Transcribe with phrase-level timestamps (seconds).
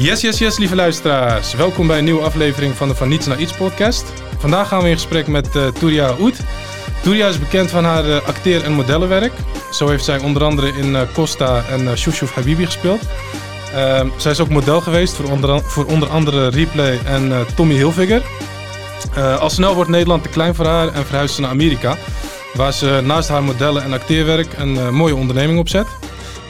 [0.00, 1.54] Yes, yes, yes, lieve luisteraars.
[1.54, 4.04] Welkom bij een nieuwe aflevering van de Van Niets naar Iets podcast.
[4.38, 6.40] Vandaag gaan we in gesprek met uh, Touria Oet.
[7.02, 9.32] Touria is bekend van haar uh, acteer- en modellenwerk.
[9.72, 13.00] Zo heeft zij onder andere in uh, Costa en uh, Shushouf Habibi gespeeld.
[13.74, 18.22] Uh, zij is ook model geweest voor onder, voor onder andere Replay en Tommy Hilfiger.
[19.38, 21.96] al snel wordt Nederland te klein voor haar en verhuist ze naar Amerika.
[22.54, 25.86] Waar ze naast haar modellen- en acteerwerk een mooie onderneming opzet.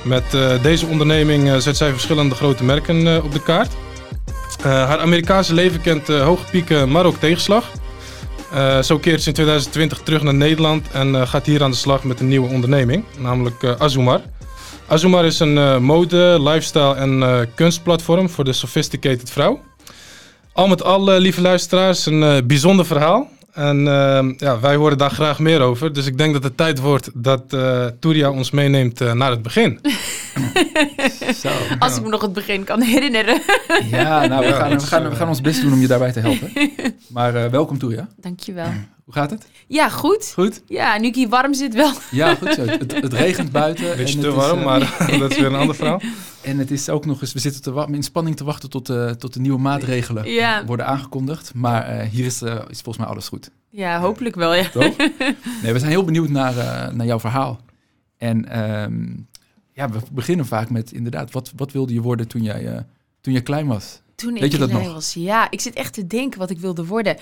[0.03, 3.73] Met uh, deze onderneming uh, zet zij verschillende grote merken uh, op de kaart.
[4.63, 7.71] haar Amerikaanse leven kent hoge pieken, maar ook tegenslag.
[8.83, 12.21] zo keert ze in 2020 terug naar Nederland en gaat hier aan de slag met
[12.21, 14.21] een nieuwe onderneming, namelijk Azumar.
[14.87, 19.61] Azumar is een mode, lifestyle en kunstplatform voor de sophisticated vrouw.
[20.53, 23.29] Al met al, lieve luisteraars, een bijzonder verhaal.
[23.53, 25.93] En uh, ja, wij horen daar graag meer over.
[25.93, 29.43] Dus ik denk dat het tijd wordt dat uh, Touria ons meeneemt uh, naar het
[29.43, 29.81] begin.
[31.43, 33.43] Zo, Als ik me nog het begin kan herinneren.
[33.91, 36.21] ja, nou, we gaan, we, gaan, we gaan ons best doen om je daarbij te
[36.21, 36.51] helpen.
[37.09, 38.09] Maar uh, welkom Touria.
[38.17, 38.69] Dankjewel.
[39.11, 39.47] Hoe gaat het?
[39.67, 40.33] Ja, goed.
[40.35, 40.63] Goed?
[40.67, 41.93] Ja, nu ik hier warm zit wel.
[42.11, 42.65] Ja, goed zo.
[42.65, 43.97] Het, het regent buiten.
[43.97, 44.81] Beetje te warm, is, maar
[45.19, 46.01] dat is weer een ander verhaal.
[46.43, 49.11] En het is ook nog eens, we zitten te in spanning te wachten tot, uh,
[49.11, 50.65] tot de nieuwe maatregelen ja.
[50.65, 51.55] worden aangekondigd.
[51.55, 53.51] Maar uh, hier is, uh, is volgens mij alles goed.
[53.69, 54.69] Ja, hopelijk wel, ja.
[54.69, 54.97] Toch?
[55.63, 56.55] Nee, we zijn heel benieuwd naar,
[56.95, 57.61] naar jouw verhaal.
[58.19, 59.29] En um,
[59.73, 62.87] ja, we beginnen vaak met inderdaad, wat, wat wilde je worden toen jij,
[63.21, 64.01] toen jij klein was?
[64.21, 64.93] Toen weet ik je dat nog?
[64.93, 65.51] was, ja.
[65.51, 67.17] Ik zit echt te denken wat ik wilde worden.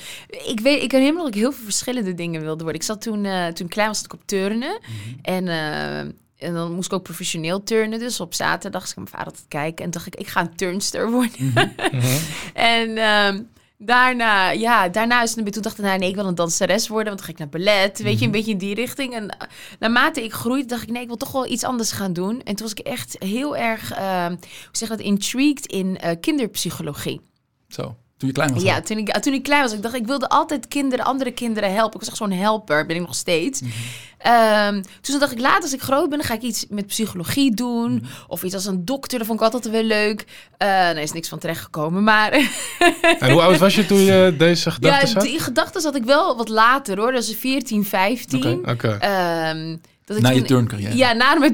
[0.46, 2.80] Ik weet, ik herinner dat ik heel veel verschillende dingen wilde worden.
[2.80, 3.22] Ik zat toen,
[3.54, 4.78] toen ik klein was, ik op turnen.
[4.80, 5.18] Mm -hmm.
[5.22, 6.16] En...
[6.38, 7.98] En dan moest ik ook professioneel turnen.
[7.98, 9.84] Dus op zaterdag zag ik mijn vader altijd kijken.
[9.84, 11.32] En dacht ik, ik ga een turnster worden.
[11.38, 11.52] Mm
[11.90, 12.18] -hmm.
[12.54, 16.34] en um, daarna, ja, daarna is het toen dacht ik, nou, nee, ik wil een
[16.34, 17.06] danseres worden.
[17.06, 17.98] Want dan ga ik naar ballet.
[17.98, 19.14] Weet je, een beetje in die richting.
[19.14, 19.48] En uh,
[19.78, 22.42] naarmate ik groeide, dacht ik, nee, ik wil toch wel iets anders gaan doen.
[22.42, 24.36] En toen was ik echt heel erg, uh, hoe
[24.72, 27.20] zeg dat, intrigued in uh, kinderpsychologie.
[27.68, 27.96] Zo.
[28.18, 28.62] Toen je klein was?
[28.62, 29.72] Ja, toen ik, toen ik klein was.
[29.72, 31.92] Ik dacht, ik wilde altijd kinderen, andere kinderen helpen.
[31.92, 33.60] Ik was echt zo'n helper, ben ik nog steeds.
[33.60, 34.74] Mm -hmm.
[34.74, 37.54] um, dus dacht ik, later als ik groot ben, dan ga ik iets met psychologie
[37.54, 37.90] doen.
[37.90, 38.08] Mm -hmm.
[38.26, 40.20] Of iets als een dokter, dat vond ik altijd wel leuk.
[40.20, 40.28] Uh,
[40.68, 42.32] daar is niks van terechtgekomen, maar...
[43.18, 45.22] en hoe oud was je toen je deze gedachten ja, had?
[45.22, 47.12] die gedachten had ik wel wat later hoor.
[47.12, 48.38] Dat is 14, 15.
[48.38, 48.70] Oké.
[48.70, 48.94] Okay.
[48.94, 49.50] Okay.
[49.50, 50.96] Um, dat ik na je turncarrière?
[50.96, 51.52] Ja, na mijn,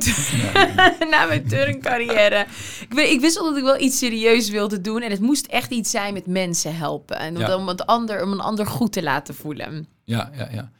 [1.10, 2.46] na mijn turncarrière.
[2.88, 5.02] ik, ik wist wel dat ik wel iets serieus wilde doen.
[5.02, 7.18] En het moest echt iets zijn met mensen helpen.
[7.18, 7.56] En Ja.
[7.56, 9.86] om, het ander, om een ander goed te laten voelen.
[10.04, 10.70] Ja, ja, ja.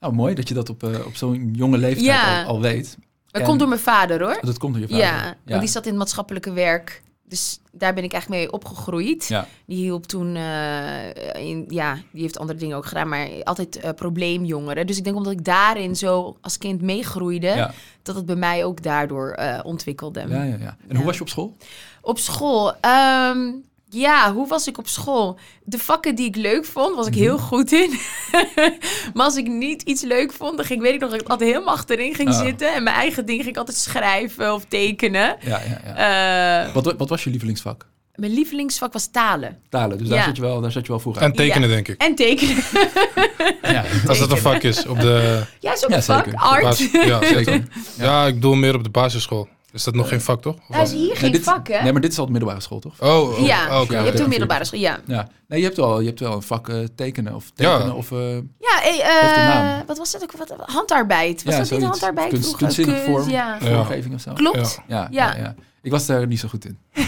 [0.00, 2.42] Nou, mooi dat je dat op, uh, op zo'n jonge leeftijd Ja.
[2.42, 2.96] al, al weet.
[3.30, 4.38] Dat En- komt door mijn vader hoor.
[4.42, 5.04] Dat komt door je vader.
[5.04, 7.02] Ja, want die zat in het maatschappelijke werk.
[7.28, 9.26] Dus daar ben ik echt mee opgegroeid.
[9.28, 9.46] Ja.
[9.66, 13.90] Die hielp toen, eh, in, ja, die heeft andere dingen ook gedaan, maar altijd eh,
[13.92, 14.86] probleemjongeren.
[14.86, 17.72] Dus ik denk omdat ik daarin zo als kind meegroeide, Ja.
[18.02, 20.24] dat het bij mij ook daardoor eh, ontwikkelde.
[20.28, 20.76] Ja, ja, ja.
[20.88, 21.56] En hoe was je op school?
[22.00, 23.52] Op school, ehm,
[23.98, 25.38] ja, hoe was ik op school?
[25.64, 27.22] De vakken die ik leuk vond, was ik Mhm.
[27.22, 27.90] heel goed in.
[29.14, 31.50] maar als ik niet iets leuk vond, dan ging, weet ik nog dat ik altijd
[31.50, 32.38] helemaal achterin ging Oh.
[32.40, 32.74] zitten.
[32.74, 35.36] En mijn eigen ding ging ik altijd schrijven of tekenen.
[35.40, 36.64] Ja, ja, ja.
[36.66, 37.86] Eh, Wat, wat was je lievelingsvak?
[38.14, 39.58] mijn lievelingsvak was talen.
[39.68, 39.98] Talen.
[39.98, 40.24] Dus daar, Ja.
[40.24, 42.00] zat je wel, daar zat je wel voor En tekenen, denk ik.
[42.02, 42.56] En tekenen.
[43.62, 46.24] Ja, Als dat een vak is op de Ja, is ook Ja, een vak.
[46.24, 46.40] zeker.
[46.40, 46.78] Art.
[46.92, 47.44] Ja, zeker.
[47.44, 47.62] zeker.
[47.98, 49.48] Ja, ik bedoel meer op de basisschool.
[49.72, 50.54] Is dat nog geen vak, toch?
[50.68, 51.82] Of Hij is hier geen dit, vak, hè?
[51.82, 53.00] Nee, maar dit is al de middelbare school, toch?
[53.00, 55.00] Oh, oh, ja, oh, oké, je hebt toen middelbare school, ja.
[55.06, 55.28] Ja.
[55.48, 57.92] Nee, je hebt wel, je hebt wel een vak eh, tekenen of tekenen Ja.
[57.92, 58.12] of...
[58.12, 59.86] eh, Ja, hey, eh, naam.
[59.86, 60.32] wat was dat ook?
[60.32, 61.42] Wat, handarbeid.
[61.42, 62.62] Was ja, dat niet handarbeid Kunst- vroeger?
[62.66, 63.58] kunstzinnige Kunst, vorm, Ja.
[63.60, 63.66] Ja.
[63.76, 64.32] vormgeving of zo.
[64.32, 64.80] Klopt.
[64.88, 65.34] Ja, ja.
[65.34, 65.36] Ja.
[65.40, 66.78] Ja, Ik was daar niet zo goed in.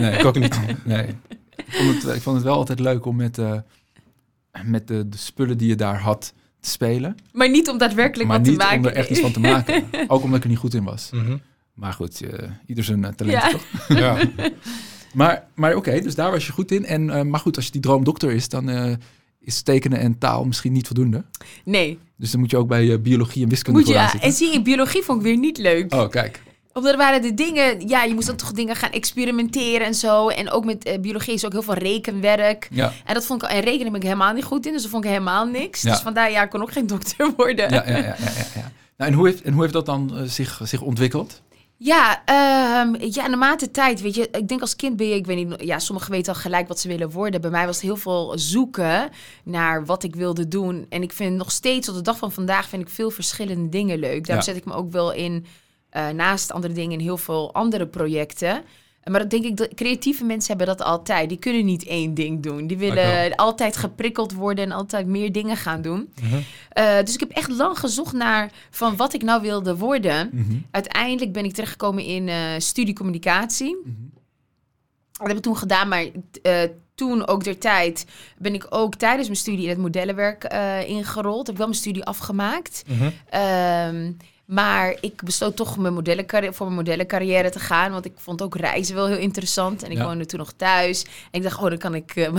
[0.00, 0.60] Nee, Ik ook niet.
[0.84, 1.06] Nee.
[1.56, 3.52] Ik vond het, ik vond het wel altijd leuk om met, eh,
[4.64, 7.16] met de, de spullen die je daar had te spelen.
[7.32, 8.78] Maar niet om daadwerkelijk maar wat niet te maken.
[8.78, 9.84] om er echt iets van te maken.
[10.08, 11.08] Ook omdat ik er niet goed in was.
[11.12, 11.36] Mhm.
[11.74, 13.50] Maar goed, eh, ieder zijn eh, talent Ja.
[13.50, 13.64] toch?
[13.98, 14.18] Ja.
[15.14, 16.84] Maar, maar oké, dus daar was je goed in.
[16.86, 18.92] En, eh, maar goed, als je die droom dokter is, dan eh,
[19.40, 21.24] is tekenen en taal misschien niet voldoende.
[21.64, 21.98] Nee.
[22.16, 24.62] Dus dan moet je ook bij biologie en wiskunde Moet je, ja, en zie je,
[24.62, 25.94] biologie vond ik weer niet leuk.
[25.94, 26.42] Oh, kijk.
[26.72, 30.28] Omdat er waren de dingen, ja, je moest dan toch dingen gaan experimenteren en zo.
[30.28, 32.68] En ook met eh, biologie is ook heel veel rekenwerk.
[32.70, 34.90] Ja, En dat vond ik, en rekenen ben ik helemaal niet goed in, dus dat
[34.90, 35.82] vond ik helemaal niks.
[35.82, 35.90] Ja.
[35.90, 37.70] Dus vandaar, ja, ik kon ook geen dokter worden.
[37.70, 38.02] ja, ja, ja.
[38.02, 38.70] ja, ja, ja.
[38.96, 41.42] Nou, en, hoe heeft, en hoe heeft dat dan zich, zich ontwikkeld?
[41.84, 45.48] Ja, ehm, ja, naarmate tijd, weet je, ik denk als kind ben je, ik weet
[45.48, 47.40] niet, ja, sommigen weten al gelijk wat ze willen worden.
[47.40, 49.10] Bij mij was het heel veel zoeken
[49.44, 50.86] naar wat ik wilde doen.
[50.88, 53.98] En ik vind nog steeds, tot de dag van vandaag, vind ik veel verschillende dingen
[53.98, 54.26] leuk.
[54.26, 54.52] Daarom Ja.
[54.52, 55.46] zet ik me ook wel in,
[55.90, 58.62] eh, naast andere dingen, in heel veel andere projecten.
[59.10, 61.28] Maar dat denk ik, dat creatieve mensen hebben dat altijd.
[61.28, 62.66] Die kunnen niet één ding doen.
[62.66, 66.12] Die willen altijd geprikkeld worden en altijd meer dingen gaan doen.
[66.22, 66.40] Mhm.
[66.68, 70.30] Eh, dus ik heb echt lang gezocht naar van wat ik nou wilde worden.
[70.32, 70.56] Mhm.
[70.70, 73.76] Uiteindelijk ben ik terechtgekomen in eh studie communicatie.
[73.84, 73.92] Mhm.
[75.12, 76.06] Dat heb ik toen gedaan, maar
[76.42, 76.62] eh,
[76.94, 78.06] toen ook der tijd
[78.38, 81.46] ben ik ook tijdens mijn studie in het modellenwerk eh, ingerold.
[81.46, 82.84] Heb ik wel mijn studie afgemaakt.
[83.28, 84.12] Ehm,
[84.44, 87.92] maar ik besloot toch mijn modellencarrière, voor mijn modellencarrière te gaan.
[87.92, 89.82] Want ik vond ook reizen wel heel interessant.
[89.82, 90.04] En ik Ja.
[90.04, 91.02] woonde toen nog thuis.
[91.02, 92.32] En ik dacht, oh, dan kan ik, eh,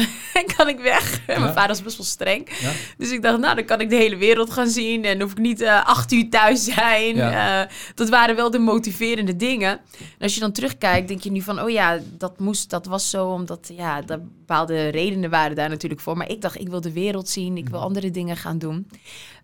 [0.57, 1.21] kan ik weg.
[1.27, 2.49] Mijn vader was best wel streng.
[2.59, 2.71] Ja.
[2.97, 5.03] Dus ik dacht, nou, dan kan ik de hele wereld gaan zien.
[5.05, 7.17] En hoef ik niet eh, acht uur thuis zijn.
[7.17, 7.61] Eh,
[7.95, 9.69] dat waren wel de motiverende dingen.
[9.99, 11.61] En als je dan terugkijkt, denk je nu van...
[11.61, 13.71] oh ja, dat, moest, dat was zo omdat...
[13.73, 16.17] ja, er bepaalde redenen waren daar natuurlijk voor.
[16.17, 17.57] Maar ik dacht, ik wil de wereld zien.
[17.57, 18.87] Ik wil andere dingen gaan doen.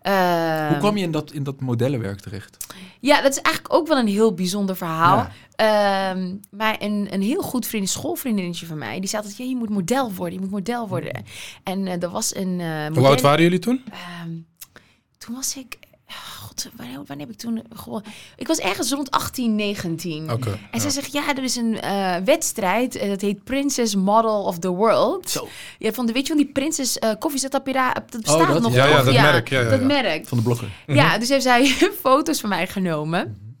[0.02, 2.56] Hoe Ehm, kwam je in dat, in dat modellenwerk terecht?
[3.00, 5.16] ja, dat is eigenlijk ook wel een heel bijzonder verhaal.
[5.16, 5.30] Ja.
[6.10, 9.70] Ehm, maar een, een heel goed vriend, schoolvriendinnetje van mij, die zei altijd: je moet
[9.70, 11.24] model worden, je moet model worden.
[11.62, 12.60] En eh er was een.
[12.60, 13.84] eh Hoe oud waren jullie toen?
[13.92, 14.30] Ehm,
[15.18, 15.78] toen was ik.
[16.52, 18.10] God, wanneer, wanneer heb ik toen gewonnen?
[18.36, 20.30] Ik was ergens rond 18, 19.
[20.32, 20.50] Oké.
[20.50, 20.78] En ja.
[20.78, 22.96] zij zegt, ja, er is een eh, wedstrijd.
[22.96, 25.30] eh, dat heet Princess Model of the World.
[25.30, 25.48] Zo.
[25.78, 28.74] Ja, van de, weet je wel, die Princess eh koffiezetapparaat, dat bestaat Oh, dat, nog
[28.74, 28.86] ja.
[28.86, 30.26] Ja, dat merk, ja, ja, dat merk.
[30.28, 30.68] Van de blokker.
[30.86, 31.66] Ja, dus heeft zij
[32.02, 33.51] foto's van mij genomen.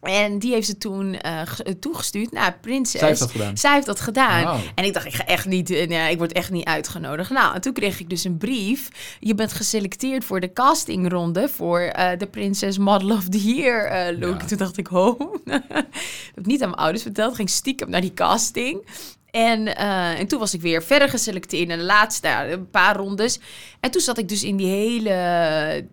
[0.00, 1.46] En die heeft ze toen eh, eh,
[1.80, 3.00] toegestuurd naar Prinses.
[3.00, 3.56] Zij heeft dat gedaan.
[3.56, 4.44] Zij heeft dat gedaan.
[4.44, 4.58] Wauw.
[4.74, 7.30] En ik dacht, ik ga echt niet, eh, nee, ik word echt niet uitgenodigd.
[7.30, 8.88] Nou, en toen kreeg ik dus een brief.
[9.18, 14.40] Je bent geselecteerd voor de castingronde voor eh, de Princess Model of the Year look.
[14.40, 14.46] Ja.
[14.46, 15.16] Toen dacht ik, ho.
[15.44, 15.88] dat heb
[16.34, 17.34] ik niet aan mijn ouders verteld.
[17.34, 18.86] Ging stiekem naar die casting.
[19.30, 23.40] En, en toen was ik weer verder geselecteerd in de laatste een paar rondes.
[23.80, 25.88] En toen zat ik dus in die hele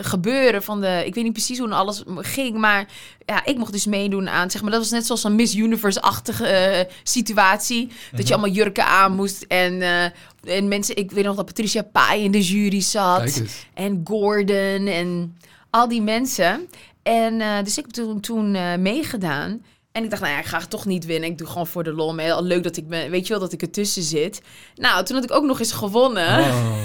[0.00, 1.02] gebeuren van de...
[1.06, 2.88] Ik weet niet precies hoe alles ging, maar
[3.24, 4.50] ja, ik mocht dus meedoen aan...
[4.50, 7.88] Zeg maar, dat was net zoals een Miss Universe-achtige eh, situatie.
[8.12, 9.82] Dat je allemaal jurken aan moest en...
[9.82, 10.04] eh,
[10.44, 13.42] en mensen, ik weet nog dat Patricia Pai in de jury zat.
[13.74, 15.36] En Gordon en
[15.70, 16.68] al die mensen.
[17.02, 18.50] En eh, dus ik heb toen, toen
[18.82, 19.62] meegedaan.
[19.96, 21.30] En ik dacht, nou ja, ik ga het toch niet winnen.
[21.30, 22.32] Ik doe gewoon voor de lol mee.
[22.32, 24.40] Al leuk dat ik me, weet je wel, dat ik ertussen zit.
[24.74, 26.38] Nou, toen had ik ook nog eens gewonnen.
[26.38, 26.76] Oh.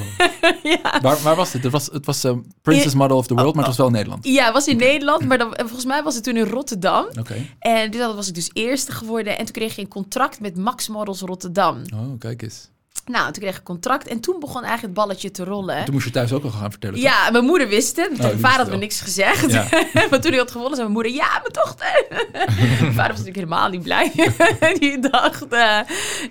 [0.84, 1.00] ja.
[1.02, 1.64] Waar, waar was dit?
[1.64, 3.94] Het was, het was eh, Princess Model of the World, maar het was wel in
[3.94, 4.26] Nederland.
[4.26, 7.06] Ja, het was in Nederland, maar dan, volgens mij was het toen in Rotterdam.
[7.20, 7.36] Oké.
[7.60, 9.38] En dus dat was ik dus eerste geworden.
[9.38, 11.82] En toen kreeg je een contract met Max Models Rotterdam.
[11.94, 12.71] Oh, kijk eens.
[13.06, 14.08] Nou, toen kreeg ik een contract.
[14.08, 15.86] En toen begon eigenlijk het balletje te rollen.
[15.86, 16.96] Toen moest je thuis ook al gaan vertellen.
[16.96, 17.04] toch?
[17.04, 18.10] Ja, mijn moeder wist het.
[18.10, 19.52] die Mijn vader had me niks gezegd.
[19.52, 19.68] Ja.
[20.10, 21.12] maar toen hij had gewonnen, zei mijn moeder...
[21.12, 22.06] Ja, mijn dochter.
[22.82, 24.12] mijn vader was natuurlijk helemaal niet blij.
[24.80, 25.48] die dacht...
[25.48, 25.80] eh,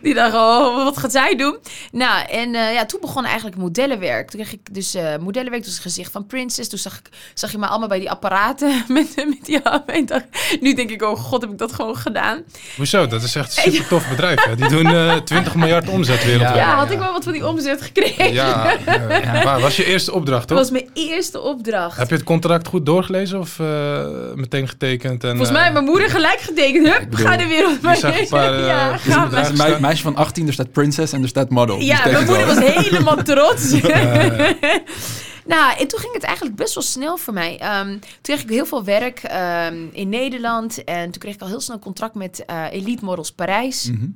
[0.03, 1.59] die dacht, oh, wat gaat zij doen?
[1.93, 4.31] Nou, en eh, ja, toen begon eigenlijk modellenwerk.
[4.31, 5.65] Toen kreeg ik dus eh, modellenwerk.
[5.65, 6.69] Dus het gezicht van Princess.
[6.69, 8.85] Toen zag, ik, zag je me allemaal bij die apparaten.
[8.89, 10.25] met, met die ik dacht,
[10.61, 12.43] Nu denk ik, oh god, heb ik dat gewoon gedaan.
[12.77, 13.07] Hoezo?
[13.07, 14.45] Dat is echt een super tof bedrijf.
[14.45, 14.57] Hè?
[14.57, 16.55] Die doen eh 20 miljard omzet wereldwijd.
[16.57, 18.33] Ja, Ja, had ik wel wat van die omzet gekregen.
[18.33, 20.59] Ja, eh, maar was je eerste opdracht, Dat toch?
[20.59, 21.97] was mijn eerste opdracht.
[21.97, 24.05] Heb je het contract goed doorgelezen of eh,
[24.35, 25.23] meteen getekend?
[25.25, 26.89] En, Volgens eh, mij heeft mijn moeder gelijk getekend.
[26.89, 28.67] Hup, bedoel, ga de wereld je zag een paar, eh,
[29.07, 31.77] ja, dus een mei- meisje van 18, er staat Princess en er staat Model.
[31.79, 32.55] Dus Ja, mijn moeder wel.
[32.55, 33.71] was helemaal trots.
[35.47, 37.59] nou, en toen ging het eigenlijk best wel snel voor mij.
[37.59, 40.85] Ehm, toen kreeg ik heel veel werk ehm, in Nederland.
[40.85, 43.91] En toen kreeg ik al heel snel een contract met eh, Elite Models Parijs.
[43.91, 44.07] Mhm.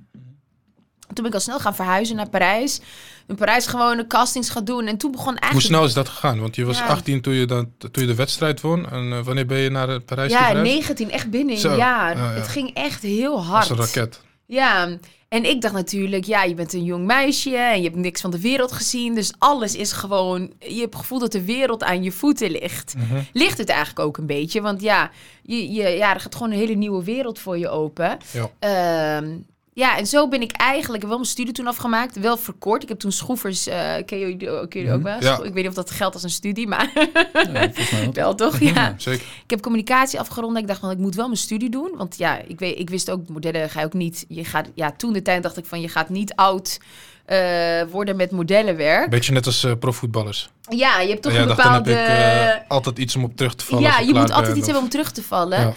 [1.15, 2.81] Toen ben ik al snel gaan verhuizen naar Parijs.
[3.27, 4.87] In Parijs gewoon de castings gaan doen.
[4.87, 5.73] En toen begon Hoe eigenlijk...
[5.75, 6.41] snel is dat gegaan?
[6.41, 6.87] Want je was Ja.
[6.87, 8.91] 18 toen je, dan, toen je de wedstrijd won.
[8.91, 10.73] En eh, wanneer ben je naar eh, Parijs Ja, toe verhuisd?
[10.75, 12.17] 19, echt binnen Zo, een jaar.
[12.17, 12.31] ja, ja.
[12.31, 13.71] Het ging echt heel Als hard.
[13.71, 14.21] een raket.
[14.47, 14.89] Ja,
[15.29, 18.31] en ik dacht natuurlijk, ja, je bent een jong meisje en je hebt niks van
[18.31, 19.15] de wereld gezien.
[19.15, 22.95] Dus alles is gewoon, je hebt het gevoel dat de wereld aan je voeten ligt.
[22.97, 23.21] Mhm.
[23.33, 25.11] Ligt het eigenlijk ook een beetje, want ja,
[25.43, 28.19] je, je, ja er gaat gewoon een hele nieuwe wereld voor je open.
[28.33, 28.51] Ja.
[28.59, 29.37] Ehm,
[29.75, 32.19] ja, en zo ben ik eigenlijk wel mijn studie toen afgemaakt.
[32.21, 32.83] Wel verkort.
[32.83, 34.37] Ik heb toen schroevers, eh ken je,
[34.69, 35.17] ken je ook wel?
[35.21, 35.37] Ja.
[35.37, 38.13] Ik weet niet of dat geldt als een studie, maar Ja, volgens mij wel.
[38.13, 38.59] wel toch?
[38.61, 38.73] Ja.
[38.75, 39.27] Ja, zeker.
[39.45, 40.57] Ik heb communicatie afgerond.
[40.57, 41.91] en Ik dacht van, ik moet wel mijn studie doen.
[41.97, 44.25] Want ja, ik, weet, ik wist ook, modellen ga je ook niet...
[44.29, 46.79] Je gaat, ja, toen de tijd dacht ik van, je gaat niet oud
[47.25, 49.11] eh, worden met modellenwerk.
[49.11, 50.51] Beetje net als eh, profvoetballers.
[50.69, 51.91] Ja, je hebt toch een dacht, dan bepaalde...
[51.91, 53.83] heb ik altijd iets om op terug te vallen.
[53.85, 55.61] ja, ik je moet altijd iets of- hebben om terug te vallen.
[55.61, 55.75] Ja.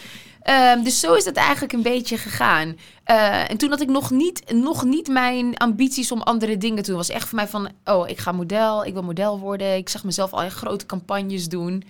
[0.48, 2.77] Ehm, dus zo is dat eigenlijk een beetje gegaan.
[3.04, 6.89] Eh, en toen had ik nog niet, nog niet mijn ambities om andere dingen te
[6.89, 7.00] doen.
[7.00, 9.75] Het was echt voor mij van, oh, ik ga model, ik wil model worden.
[9.75, 11.84] Ik zag mezelf al in grote campagnes doen.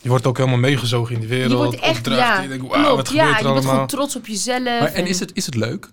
[0.00, 1.50] Je wordt ook helemaal meegezogen in die wereld.
[1.50, 3.86] je wordt echt, ja, Je denkt, wauw, klopt, wat ja, gebeurt er je bent gewoon
[3.86, 4.64] trots op jezelf.
[4.64, 5.90] Maar, en is het, is het leuk?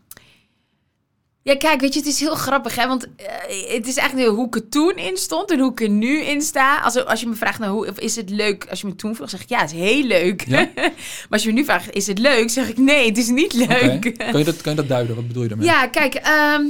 [1.43, 2.87] Ja, kijk, weet je, het is heel grappig, hè?
[2.87, 5.89] Want eh, het is eigenlijk hoe ik er toen in stond en hoe ik er
[5.89, 6.79] nu in sta.
[6.79, 8.65] Als, als je me vraagt, nou, hoe, of is het leuk?
[8.69, 10.45] Als je me toen vroeg, zeg ik, ja, het is heel leuk.
[10.47, 10.69] Ja?
[10.75, 10.91] maar
[11.29, 12.49] als je me nu vraagt, is het leuk?
[12.49, 14.17] Zeg ik, nee, het is niet leuk.
[14.17, 15.15] Kan, je dat, kan je dat duiden?
[15.15, 15.67] Wat bedoel je daarmee?
[15.67, 16.63] Ja, kijk, ehm,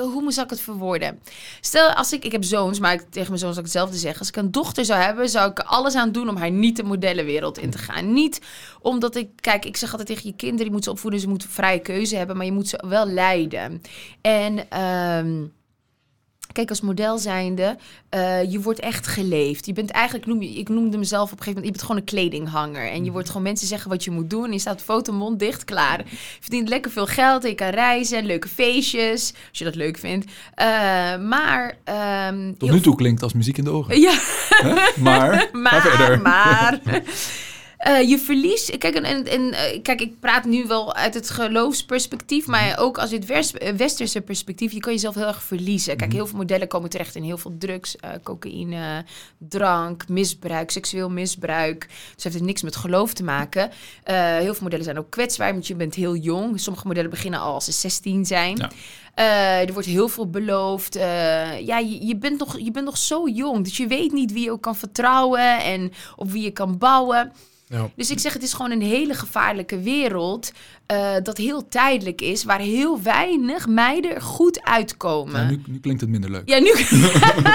[0.00, 1.20] hoe moet ik het verwoorden?
[1.60, 4.18] Stel, als ik, ik heb zoons, maar ik, tegen mijn zoons zou ik hetzelfde zeggen.
[4.18, 6.76] Als ik een dochter zou hebben, zou ik er alles aan doen om haar niet
[6.76, 8.12] de modellenwereld in te gaan.
[8.12, 8.40] Niet
[8.82, 11.48] omdat ik, kijk, ik zeg altijd tegen je kinderen, die moeten ze opvoeden, ze moeten
[11.48, 13.82] vrije keuze hebben, maar je moet ze wel leiden.
[14.20, 15.42] En ehm,
[16.52, 17.76] kijk, als model zijnde,
[18.08, 19.66] eh, je wordt echt geleefd.
[19.66, 21.96] Je bent eigenlijk, noem je, ik noemde mezelf op een gegeven moment, je bent gewoon
[22.00, 22.90] een kledinghanger.
[22.90, 24.44] En je wordt gewoon mensen zeggen wat je moet doen.
[24.44, 25.98] En je staat foto mond dicht, klaar.
[25.98, 30.32] Je verdient lekker veel geld je kan reizen, leuke feestjes, als je dat leuk vindt.
[30.54, 30.66] Eh,
[31.18, 31.78] maar...
[31.84, 34.00] ehm, Tot nu toe klinkt als muziek in de oren.
[34.00, 34.18] ja?
[34.96, 36.20] Maar, ga maar, verder.
[36.20, 36.80] maar.
[37.82, 38.78] eh, je verliest.
[38.78, 42.98] Kijk, en, en, en, eh, kijk, ik praat nu wel uit het geloofsperspectief, maar ook
[42.98, 44.72] als het wers- eh, westerse perspectief.
[44.72, 45.96] Je kan jezelf heel erg verliezen.
[45.96, 46.18] Kijk, Mhm.
[46.18, 49.04] heel veel modellen komen terecht in heel veel drugs, cocaïne,
[49.38, 51.88] drank, misbruik, seksueel misbruik.
[52.14, 53.70] Dus heeft het niks met geloof te maken.
[54.04, 56.60] Heel veel modellen zijn ook kwetsbaar, want je bent heel jong.
[56.60, 58.56] Sommige modellen beginnen al als ze 16 zijn.
[58.56, 58.70] Ja.
[59.60, 60.94] Er wordt heel veel beloofd.
[60.94, 64.44] Ja, je, je, bent nog, je bent nog zo jong, dus je weet niet wie
[64.44, 67.32] je ook kan vertrouwen en op wie je kan bouwen.
[67.96, 70.52] Dus ik zeg, het is gewoon een hele gevaarlijke wereld
[70.86, 75.40] eh, dat heel tijdelijk is, waar heel weinig meiden goed uitkomen.
[75.40, 76.48] Ja, nu, nu klinkt het minder leuk.
[76.48, 76.72] Ja, nu,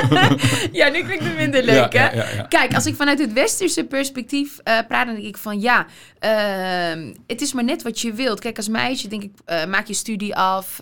[0.79, 2.35] ja, nu klinkt het minder leuk, ja, hè?
[2.35, 2.43] Ja.
[2.43, 5.85] Kijk, als ik vanuit het westerse perspectief eh, praat, dan denk ik van ja,
[6.19, 8.39] ehm, het is maar net wat je wilt.
[8.39, 10.79] Kijk, als meisje denk ik, eh, maak je studie af,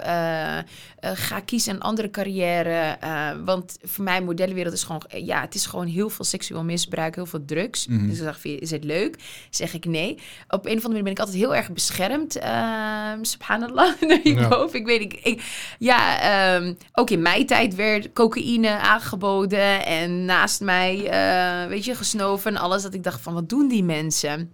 [1.14, 2.98] ga kiezen een andere carrière.
[3.46, 7.26] want voor mij, modellenwereld is gewoon, ja, het is gewoon heel veel seksueel misbruik, heel
[7.26, 7.88] veel drugs.
[7.88, 8.08] Mhm.
[8.08, 9.18] Dus zeg je, is het leuk?
[9.50, 10.20] Zeg ik nee.
[10.48, 12.40] Op een of andere manier ben ik altijd heel erg beschermd.
[12.46, 14.80] Ehm subhanallah, naar hierboven.
[14.80, 15.44] Ik weet niet, ik,
[15.80, 21.96] ja, ehm, ook in mijn tijd werd cocaïne aangeboden en naast mij, eh, weet je,
[21.96, 22.84] gesnoven en alles.
[22.84, 24.52] Dat ik dacht van, wat doen die mensen?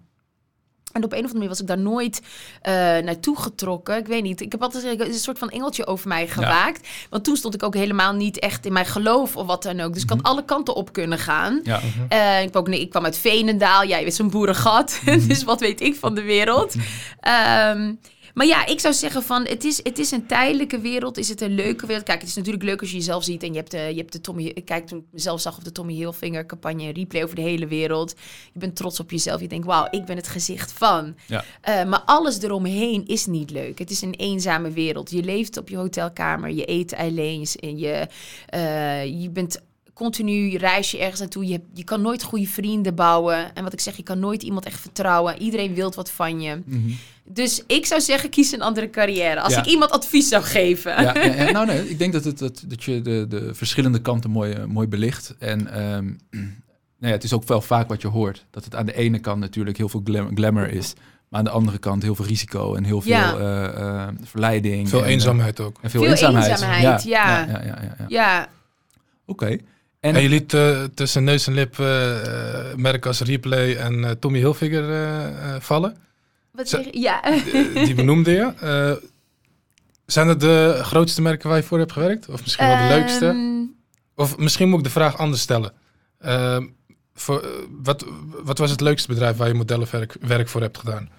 [0.93, 2.21] En op een of andere manier was ik daar nooit
[2.61, 3.97] eh, naartoe getrokken.
[3.97, 4.41] Ik weet niet.
[4.41, 6.87] Ik heb altijd is een soort van engeltje over mij gewaakt.
[7.09, 9.93] Want toen stond ik ook helemaal niet echt in mijn geloof of wat dan ook.
[9.93, 11.59] Dus ik had alle kanten op kunnen gaan.
[11.63, 11.79] Ja.
[12.09, 13.83] Eh, ik, kwam ook, nee, ik kwam uit Veenendaal.
[13.83, 15.01] Ja, je weet zo'n boerengat.
[15.27, 16.75] dus wat weet ik van de wereld.
[17.19, 17.93] Ehm,
[18.33, 21.17] maar ja, ik zou zeggen van, het is, het is een tijdelijke wereld.
[21.17, 22.05] Is het een leuke wereld?
[22.05, 23.43] Kijk, het is natuurlijk leuk als je jezelf ziet.
[23.43, 24.45] En je hebt de, je hebt de Tommy...
[24.45, 26.83] Ik kijk toen ik mezelf zag op de Tommy Hilfiger campagne.
[26.83, 28.15] Een replay over de hele wereld.
[28.53, 29.41] Je bent trots op jezelf.
[29.41, 31.15] Je denkt, wauw, ik ben het gezicht van.
[31.27, 31.43] Ja.
[31.61, 33.79] Eh, maar alles eromheen is niet leuk.
[33.79, 35.11] Het is een eenzame wereld.
[35.11, 36.49] Je leeft op je hotelkamer.
[36.49, 37.45] Je eet alleen.
[37.59, 38.07] Je,
[38.45, 39.61] eh, je bent
[39.93, 41.45] continu, reis je ergens naartoe.
[41.47, 43.55] Je, je kan nooit goede vrienden bouwen.
[43.55, 45.41] En wat ik zeg, je kan nooit iemand echt vertrouwen.
[45.41, 46.61] Iedereen wil wat van je.
[46.65, 46.89] Mhm.
[47.25, 49.41] Dus ik zou zeggen, kies een andere carrière.
[49.41, 49.59] Als Ja.
[49.59, 50.91] ik iemand advies zou geven.
[51.01, 54.01] Ja, ja, ja, nou nee, ik denk dat, het, dat, dat je de, de verschillende
[54.01, 55.35] kanten mooi, eh, mooi belicht.
[55.39, 56.05] En ehm,
[56.99, 58.45] nou ja, het is ook wel vaak wat je hoort.
[58.51, 60.93] Dat het aan de ene kant natuurlijk heel veel glam- glamour is.
[61.29, 63.37] Maar aan de andere kant heel veel risico en heel veel Ja.
[63.37, 64.89] eh, eh, verleiding.
[64.89, 65.77] Veel en, eenzaamheid ook.
[65.81, 66.49] En veel, Veel eenzaamheid.
[66.49, 67.39] eenzaamheid, ja.
[67.39, 68.47] ja, ja, ja, ja, ja.
[70.01, 74.03] En, En je liet eh, tussen neus en lip eh, eh, merken als Replay en
[74.03, 75.97] eh, Tommy Hilfiger eh, eh, vallen.
[76.51, 76.99] wat zeg je?
[76.99, 77.21] Ja.
[77.85, 78.53] Die benoemde je.
[78.59, 79.07] Eh,
[80.05, 82.29] zijn het de grootste merken waar je voor hebt gewerkt?
[82.29, 83.25] Of misschien wel de leukste?
[83.27, 83.63] Ehm,
[84.15, 85.73] Of misschien moet ik de vraag anders stellen.
[86.19, 86.65] Ehm,
[87.13, 88.05] voor, wat,
[88.43, 91.09] wat was het leukste bedrijf waar je modellenwerk werk voor hebt gedaan?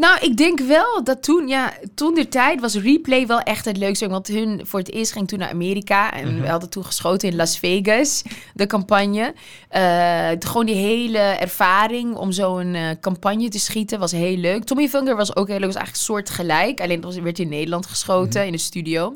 [0.00, 3.76] Nou, ik denk wel dat toen, ja, toen de tijd was Replay wel echt het
[3.76, 4.08] leukste.
[4.08, 6.12] Want hun voor het eerst ging toen naar Amerika.
[6.12, 6.40] En Mhm.
[6.40, 8.22] we hadden toen geschoten in Las Vegas,
[8.54, 9.34] de campagne.
[9.68, 14.64] Eh, gewoon die hele ervaring om zo'n eh, campagne te schieten was heel leuk.
[14.64, 16.80] Tommy Funker was ook heel leuk, was eigenlijk soortgelijk.
[16.80, 19.14] Alleen dat was, werd in Nederland geschoten, in de studio.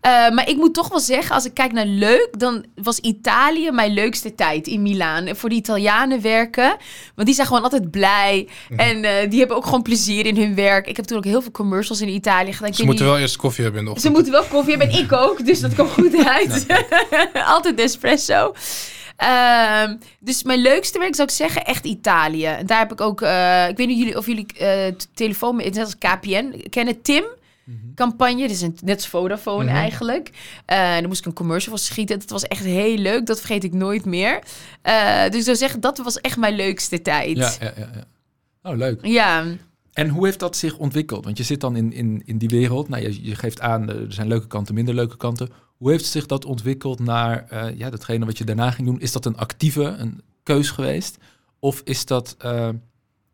[0.00, 3.70] Eh, maar ik moet toch wel zeggen, als ik kijk naar leuk, dan was Italië
[3.70, 5.36] mijn leukste tijd in Milaan.
[5.36, 6.76] Voor de Italianen werken,
[7.14, 8.48] want die zijn gewoon altijd blij.
[8.76, 10.86] En eh, die hebben ook gewoon plezier in hun werk.
[10.86, 12.68] Ik heb toen ook heel veel commercials in Italië gedaan.
[12.68, 14.14] Ik Ze moeten niet- wel eerst koffie hebben in de ze ochtend.
[14.14, 16.66] moeten wel koffie hebben en ik ook, dus dat komt goed uit.
[17.54, 18.52] Altijd espresso.
[19.16, 22.44] Ehm, dus mijn leukste werk zou ik zeggen echt Italië.
[22.44, 24.46] En daar heb ik ook, eh, ik weet niet jullie, of jullie
[24.96, 27.24] t- telefoon, net als KPN, kennen Tim?
[27.94, 29.74] Campagne, dus een, net als Vodafone Mhm.
[29.74, 30.30] eigenlijk.
[30.64, 32.18] Eh dan moest ik een commercial van schieten.
[32.18, 33.26] Dat was echt heel leuk.
[33.26, 34.38] Dat vergeet ik nooit meer.
[34.82, 37.36] Eh, dus ik zou zeggen, dat was echt mijn leukste tijd.
[37.36, 38.70] ja, ja, ja, ja.
[38.70, 39.06] Oh, leuk.
[39.06, 39.44] ja.
[39.92, 41.24] En hoe heeft dat zich ontwikkeld?
[41.24, 42.88] Want je zit dan in, in, in die wereld.
[42.88, 45.48] Nou, je, je geeft aan, eh, er zijn leuke kanten, minder leuke kanten.
[45.76, 47.46] Hoe heeft zich dat ontwikkeld naar
[47.76, 49.00] ja, datgene wat je daarna ging doen?
[49.00, 51.18] Is dat een actieve een keus geweest?
[51.58, 52.36] Of is dat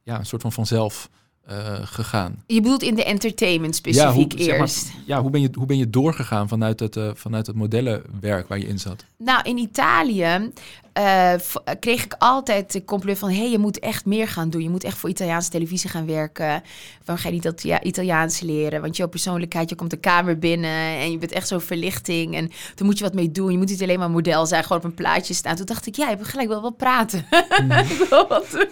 [0.02, 1.10] ja, een soort van vanzelf
[1.46, 2.42] eh, gegaan?
[2.46, 4.90] Je bedoelt in de entertainment specifiek hoe, zeg maar, eerst.
[5.06, 8.58] ja, hoe ben, je, hoe ben je doorgegaan vanuit het, eh, vanuit het modellenwerk waar
[8.58, 9.04] je in zat?
[9.16, 10.50] Nou, in Italië
[10.96, 11.32] eh,
[11.80, 13.30] kreeg ik altijd de compliment van...
[13.30, 14.62] hé, hey, je moet echt meer gaan doen.
[14.62, 16.62] Je moet echt voor Italiaanse televisie gaan werken.
[17.04, 18.80] Waarom ga je niet dat ja, Italiaans leren?
[18.80, 20.70] Want jouw persoonlijkheid, je komt de kamer binnen...
[20.70, 22.34] en je bent echt zo'n verlichting.
[22.34, 23.50] En daar moet je wat mee doen.
[23.50, 25.56] Je moet niet alleen maar model zijn, gewoon op een plaatje staan.
[25.56, 27.26] Toen dacht ik, ja, je hebt gelijk wel wat praten.
[27.90, 28.66] ik, wil wat,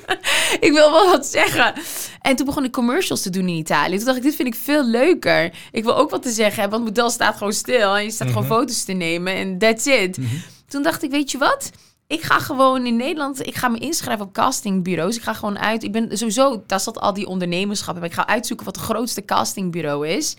[0.61, 1.73] ik wil wel wat zeggen.
[2.21, 3.97] En toen begon ik commercials te doen in Italië.
[3.97, 5.53] Toen dacht ik, dit vind ik veel leuker.
[5.73, 7.97] Ik wil ook wat te zeggen hebben, want het model staat gewoon stil.
[7.97, 10.19] En je staat gewoon foto's te nemen en that's it.
[10.69, 11.71] Toen dacht ik, weet je wat?
[12.07, 15.17] Ik ga gewoon in Nederland, ik ga me inschrijven op castingbureaus.
[15.17, 15.83] Ik ga gewoon uit.
[15.83, 17.95] Ik ben sowieso, daar zat al die ondernemerschap.
[17.95, 20.37] Maar ik ga uitzoeken wat het grootste castingbureau is.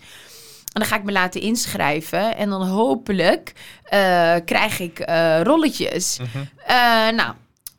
[0.72, 2.36] En dan ga ik me laten inschrijven.
[2.36, 3.52] En dan hopelijk
[3.84, 6.18] eh, krijg ik eh, rolletjes.
[6.66, 6.76] Eh,
[7.08, 7.34] nou,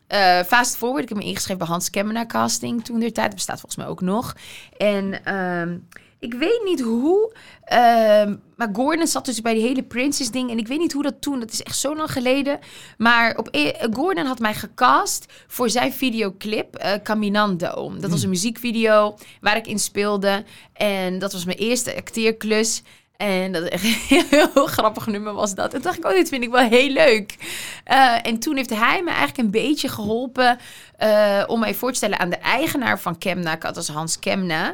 [0.08, 1.04] eh, fast forward.
[1.04, 3.34] Ik heb me ingeschreven bij Hans Kemmenaar Casting toen der tijd.
[3.34, 4.36] Bestaat volgens mij ook nog.
[4.78, 5.78] En ehm,
[6.20, 7.34] ik weet niet hoe...
[7.64, 10.52] ehm, maar Gordon zat dus bij die hele Princess ding.
[10.52, 11.40] En ik weet niet hoe dat toen...
[11.40, 12.60] Dat is echt zo lang geleden.
[12.98, 17.96] Maar op, e- Gordon had mij gecast voor zijn videoclip eh, Caminando.
[18.00, 20.44] Dat was een muziekvideo waar ik in speelde.
[20.74, 22.84] En dat was mijn eerste acteerklus.
[23.18, 25.66] En dat is echt een heel grappig nummer was dat.
[25.66, 27.36] En toen dacht ik, oh, dit vind ik wel heel leuk.
[27.84, 30.60] Eh, en toen heeft hij me eigenlijk een beetje geholpen
[30.98, 33.58] eh, om mij voor te stellen aan de eigenaar van Kemna.
[33.60, 34.74] Als Hans Kemna.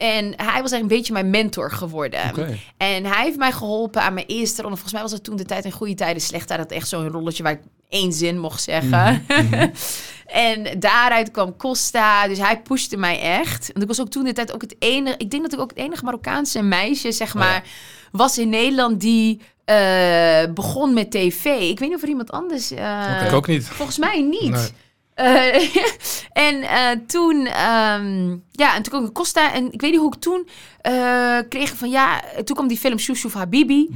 [0.00, 2.20] En hij was eigenlijk een beetje mijn mentor geworden.
[2.76, 4.76] En hij heeft mij geholpen aan mijn eerste ronde.
[4.76, 6.68] Volgens mij was het toen de tijd in goede tijden, slecht tijden.
[6.68, 9.26] Dat echt zo'n rolletje waar ik één zin mocht zeggen.
[10.26, 12.28] en daaruit kwam Costa.
[12.28, 13.66] Dus hij pushte mij echt.
[13.66, 15.14] Want ik was ook toen de tijd ook het enige...
[15.18, 17.48] Ik denk dat ik ook het enige Marokkaanse meisje, zeg Oh ja.
[17.48, 17.64] maar...
[18.12, 21.44] was in Nederland die eh, begon met tv.
[21.44, 22.70] Ik weet niet of er iemand anders...
[22.70, 23.64] eh, Ik ook niet.
[23.64, 24.50] Volgens mij niet.
[24.50, 24.68] Nee.
[25.20, 25.76] Eh,
[26.48, 29.52] en eh, toen, ehm, ja, en toen kwam ik Costa.
[29.52, 30.48] En ik weet niet hoe ik toen
[30.80, 33.88] eh, kreeg van, ja, toen kwam die film Shushu Habibi.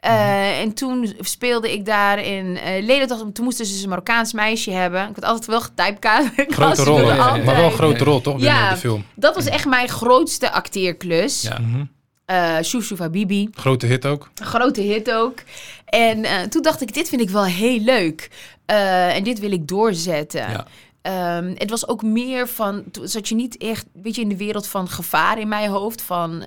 [0.00, 3.02] Eh, en toen speelde ik daar in uh.
[3.32, 5.08] Toen moesten ze dus een Marokkaans meisje hebben.
[5.08, 6.28] Ik had altijd wel getypecast.
[6.34, 7.44] Grote rol, ja, ja, ja.
[7.44, 8.70] maar wel een grote rol toch binnen Ja.
[8.70, 9.04] de film.
[9.14, 11.42] Dat was echt mijn grootste acteerklus.
[11.42, 11.58] Ja.
[11.58, 11.84] Mhm.
[12.26, 13.48] Eh Shushu Habibi.
[13.52, 14.30] Grote hit ook.
[14.34, 15.38] Grote hit ook.
[15.84, 18.30] En eh, toen dacht ik, dit vind ik wel heel leuk.
[18.64, 20.50] Eh, en dit wil ik doorzetten.
[20.50, 20.66] Ja.
[21.02, 24.66] Ehm, het was ook meer van, zat je niet echt, weet je, in de wereld
[24.66, 26.02] van gevaar in mijn hoofd.
[26.02, 26.38] Van,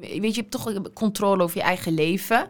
[0.00, 2.46] weet je, je hebt toch controle over je eigen leven.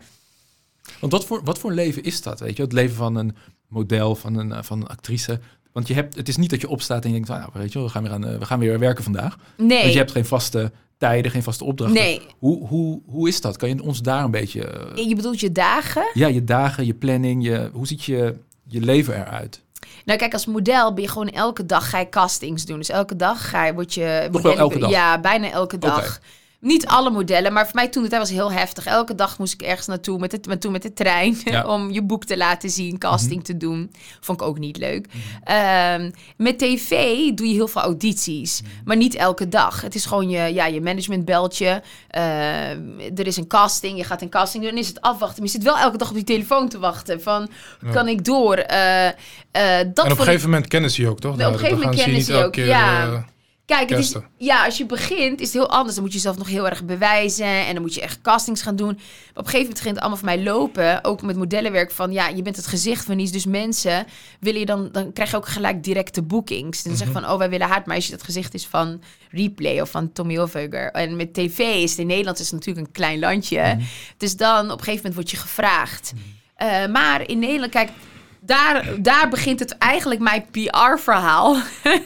[1.01, 2.41] Want wat voor, wat voor leven is dat?
[2.41, 3.37] Weet je, het leven van een
[3.69, 5.41] model, van een, van een actrice.
[5.73, 7.83] Want je hebt, het is niet dat je opstaat en je denkt, nou, weet je,
[7.83, 9.37] we gaan weer, aan, we gaan weer werken vandaag.
[9.57, 12.03] Nee, Want je hebt geen vaste tijden, geen vaste opdrachten.
[12.03, 12.21] nee.
[12.39, 13.57] Hoe, hoe, hoe is dat?
[13.57, 14.93] Kan je ons daar een beetje...
[14.95, 16.11] Je bedoelt je dagen?
[16.13, 18.35] ja, je dagen, je planning, je, hoe ziet je,
[18.67, 19.63] je leven eruit?
[20.05, 22.79] Nou, kijk, als model ben je gewoon elke dag ga je castings doen.
[22.79, 24.29] Dus elke dag ga je, word je...
[24.33, 24.91] Nog wel elke dag?
[24.91, 26.21] Ja, bijna elke dag.
[26.61, 28.87] Niet alle modellen, maar voor mij toen het was heel heftig.
[28.87, 31.61] Elke dag moest ik ergens naartoe met, het, met, toen met de trein Ja.
[31.61, 31.69] Mhm.
[31.75, 33.91] om je boek te laten zien, casting te doen.
[34.21, 35.07] Vond ik ook niet leuk.
[35.45, 36.91] Ehm, met tv
[37.35, 38.71] doe je heel veel audities, Mhm.
[38.85, 39.81] maar niet elke dag.
[39.81, 41.83] Het is gewoon je, ja, je managementbeltje.
[42.09, 42.81] Ehm,
[43.17, 45.37] er is een casting, je gaat een casting doen en is het afwachten.
[45.43, 47.49] Maar je zit wel elke dag op die telefoon te wachten van,
[47.85, 47.91] Ja.
[47.93, 48.55] kan ik door?
[48.57, 49.13] Eh, eh,
[49.95, 51.33] dat en op een gegeven moment kennen ze je ook, toch?
[51.33, 53.25] op een gegeven dan gaan moment kennen ze je ook, keer, ja.
[53.77, 55.95] Kijk, het is, ja, als je begint is het heel anders.
[55.95, 57.47] Dan moet je jezelf nog heel erg bewijzen.
[57.67, 58.87] En dan moet je echt castings gaan doen.
[58.87, 59.05] Maar
[59.35, 61.05] op een gegeven moment begint het allemaal voor mij lopen.
[61.05, 63.33] Ook met modellenwerk van, ja, je bent het gezicht van iets.
[63.33, 64.07] Dus mensen
[64.41, 66.83] willen je dan, dan krijg je ook gelijk directe bookings.
[66.83, 67.25] En dan zeggen Mhm.
[67.25, 67.83] van, oh, wij willen haar.
[67.87, 70.91] Maar als je dat gezicht is van Replay of van Tommy Hilfiger.
[70.91, 73.61] En met tv is het in Nederland is het natuurlijk een klein landje.
[73.63, 73.81] Mhm.
[74.17, 76.13] Dus dan op een gegeven moment word je gevraagd.
[76.55, 77.91] Eh, maar in Nederland, kijk,
[78.41, 81.57] daar, daar begint het eigenlijk mijn PR-verhaal.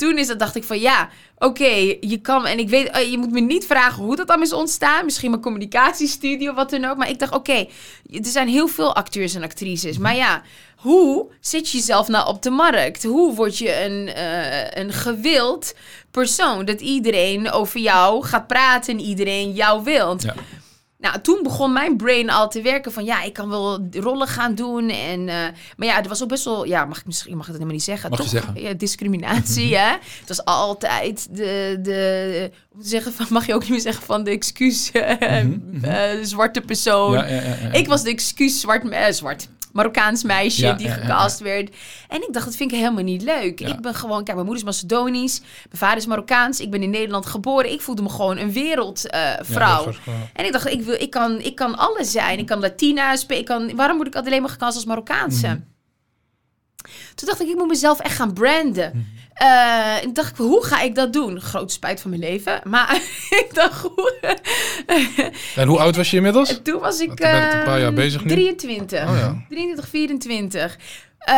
[0.00, 1.08] Toen is dat, dacht ik van ja,
[1.38, 4.42] oké, je kan, en ik weet, eh, je moet me niet vragen hoe dat dan
[4.42, 5.04] is ontstaan.
[5.04, 6.96] Misschien mijn communicatiestudie of wat dan ook.
[6.96, 7.66] Maar ik dacht, oké,
[8.10, 9.98] er zijn heel veel acteurs en actrices.
[9.98, 10.42] Maar ja,
[10.76, 13.02] hoe zet je jezelf nou op de markt?
[13.02, 15.74] Hoe word je een, eh, een gewild
[16.10, 16.64] persoon?
[16.64, 20.22] Dat iedereen over jou gaat praten en iedereen jou wilt.
[20.22, 20.34] Ja.
[21.00, 24.54] Nou, toen begon mijn brain al te werken van ja, ik kan wel rollen gaan
[24.54, 24.88] doen.
[24.88, 25.34] En, eh,
[25.76, 27.76] maar ja, er was ook best wel, ja, mag ik misschien mag ik het helemaal
[27.76, 28.10] niet zeggen.
[28.10, 28.60] Mag Toch, zeggen.
[28.60, 29.90] Ja, discriminatie, hè?
[29.90, 34.04] Het was altijd de, de, hoe te zeggen van, mag je ook niet meer zeggen
[34.04, 37.12] van de excuus eh, Mhm, eh, zwarte persoon.
[37.12, 37.72] Ja, ja.
[37.72, 41.74] Ik was de excuus zwart, zwart Marokkaans meisje Ja, die ja, ja, gecast werd.
[42.08, 43.60] En ik dacht, dat vind ik helemaal niet leuk.
[43.60, 46.60] Ik ben gewoon, kijk, mijn moeder is Macedonisch, mijn vader is Marokkaans.
[46.60, 47.72] Ik ben in Nederland geboren.
[47.72, 49.92] Ik voelde me gewoon een wereldvrouw.
[50.32, 52.38] En ik dacht, ik, wil, ik, kan, ik kan alles zijn.
[52.38, 53.40] Ik kan Latina spelen.
[53.40, 55.46] Ik kan, waarom moet ik alleen maar gecast als Marokkaanse?
[55.46, 55.60] Mhm.
[57.14, 58.90] Toen dacht ik, ik moet mezelf echt gaan branden.
[58.94, 59.04] Mhm.
[59.40, 61.40] Eh, en dacht ik, hoe ga ik dat doen?
[61.40, 62.60] Grote spijt van mijn leven.
[62.64, 62.94] Maar
[63.44, 64.38] ik dacht, hoe...
[65.56, 66.60] En hoe oud was je inmiddels?
[66.62, 68.30] Toen was ik bent een paar jaar ehm, bezig nu.
[68.30, 69.08] 23.
[69.08, 69.44] Oh ja.
[69.48, 70.76] 23, 24.
[71.18, 71.34] Eh,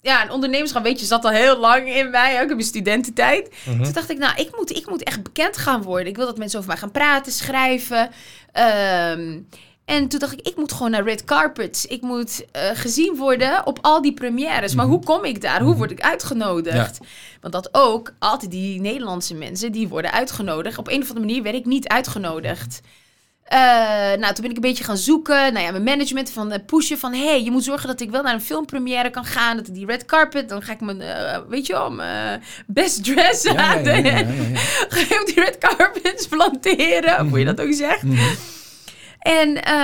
[0.00, 2.36] ja, een ondernemerschap, weet je, zat al heel lang in mij.
[2.36, 3.54] Ook in mijn studententijd.
[3.64, 3.82] Mhm.
[3.82, 6.06] Toen dacht ik, nou, ik moet, ik moet echt bekend gaan worden.
[6.06, 8.10] Ik wil dat mensen over mij gaan praten, schrijven.
[8.52, 9.38] Ehm,
[9.88, 11.86] en toen dacht ik, ik moet gewoon naar red carpets.
[11.86, 14.74] Ik moet eh, gezien worden op al die premières.
[14.74, 15.60] Maar hoe kom ik daar?
[15.62, 16.98] Hoe word ik uitgenodigd?
[17.40, 20.78] Want dat ook, altijd die Nederlandse mensen, die worden uitgenodigd.
[20.78, 22.80] Op een of andere manier werd ik niet uitgenodigd.
[23.44, 23.58] Eh,
[24.18, 25.52] nou, toen ben ik een beetje gaan zoeken.
[25.52, 27.14] Nou ja, mijn management van eh, pushen van...
[27.14, 29.56] hey, je moet zorgen dat ik wel naar een filmpremière kan gaan.
[29.56, 30.48] Dat ik die red carpet...
[30.48, 33.84] dan ga ik mijn, eh, weet je wel, mijn best dress Ja, aan.
[33.84, 34.58] ja, ja, ja, ja.
[34.88, 38.02] Ga op die red carpets planteren, hoe je dat ook zegt.
[38.02, 38.34] Mhm.
[39.18, 39.74] En eh,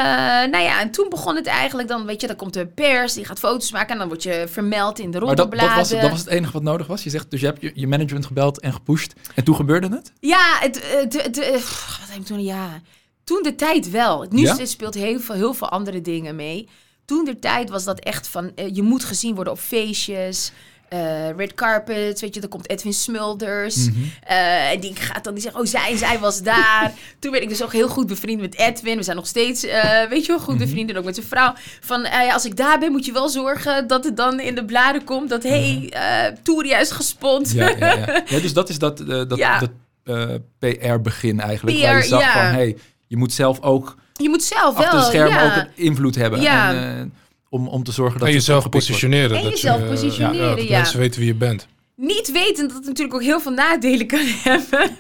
[0.51, 3.25] nou ja, en toen begon het eigenlijk dan, weet je, dan komt de pers, die
[3.25, 5.77] gaat foto's maken en dan word je vermeld in de Maar dat, dat, roddelbladen.
[5.79, 7.05] was, dat was het enige wat nodig was?
[7.05, 9.13] Je zegt, dus je hebt je, je management gebeld en gepusht.
[9.35, 10.13] En toen gebeurde het?
[10.21, 12.43] Ja, het, het, het, het- pff, wat heb ik toen?
[12.43, 12.81] Ja,
[13.25, 14.27] toen de tijd wel.
[14.31, 14.65] Nu Ja?
[14.65, 16.69] speelt heel veel, heel veel andere dingen mee.
[17.05, 20.53] Toen de tijd was dat echt van, eh, je moet gezien worden op feestjes.
[20.95, 23.77] Eh, red carpets, weet je, dan komt Edwin Smulders.
[23.77, 23.99] Mhm.
[24.23, 26.93] Eh, en die gaat dan, die zegt, oh zij, zij was daar.
[27.19, 28.97] Toen werd ik dus ook heel goed bevriend met Edwin.
[28.97, 30.91] We zijn nog steeds, eh, weet je wel, goed bevriend.
[30.91, 31.53] En ook met zijn vrouw.
[31.81, 34.65] Van, ja, als ik daar ben, moet je wel zorgen dat het dan in de
[34.65, 35.29] bladen komt.
[35.29, 37.53] Dat, hé, hey, uh, Touria is gespond.
[37.53, 38.23] Ja, ja, ja.
[38.27, 39.59] ja, dus dat is dat, dat, Ja.
[39.59, 41.79] dat PR-begin eigenlijk.
[41.79, 42.77] PR, waar je zag van, hey,
[43.07, 46.41] je moet zelf ook Je moet zelf achter wel, het scherm ook invloed hebben.
[46.41, 46.75] Ja.
[46.75, 47.13] En,
[47.55, 49.37] om, om te zorgen dat En je jezelf positioneren.
[49.37, 50.77] En dat jezelf je, eh, positioneren, dat ja.
[50.79, 51.67] mensen weten wie je bent.
[51.97, 54.91] Niet wetend dat het natuurlijk ook heel veel nadelen kan hebben.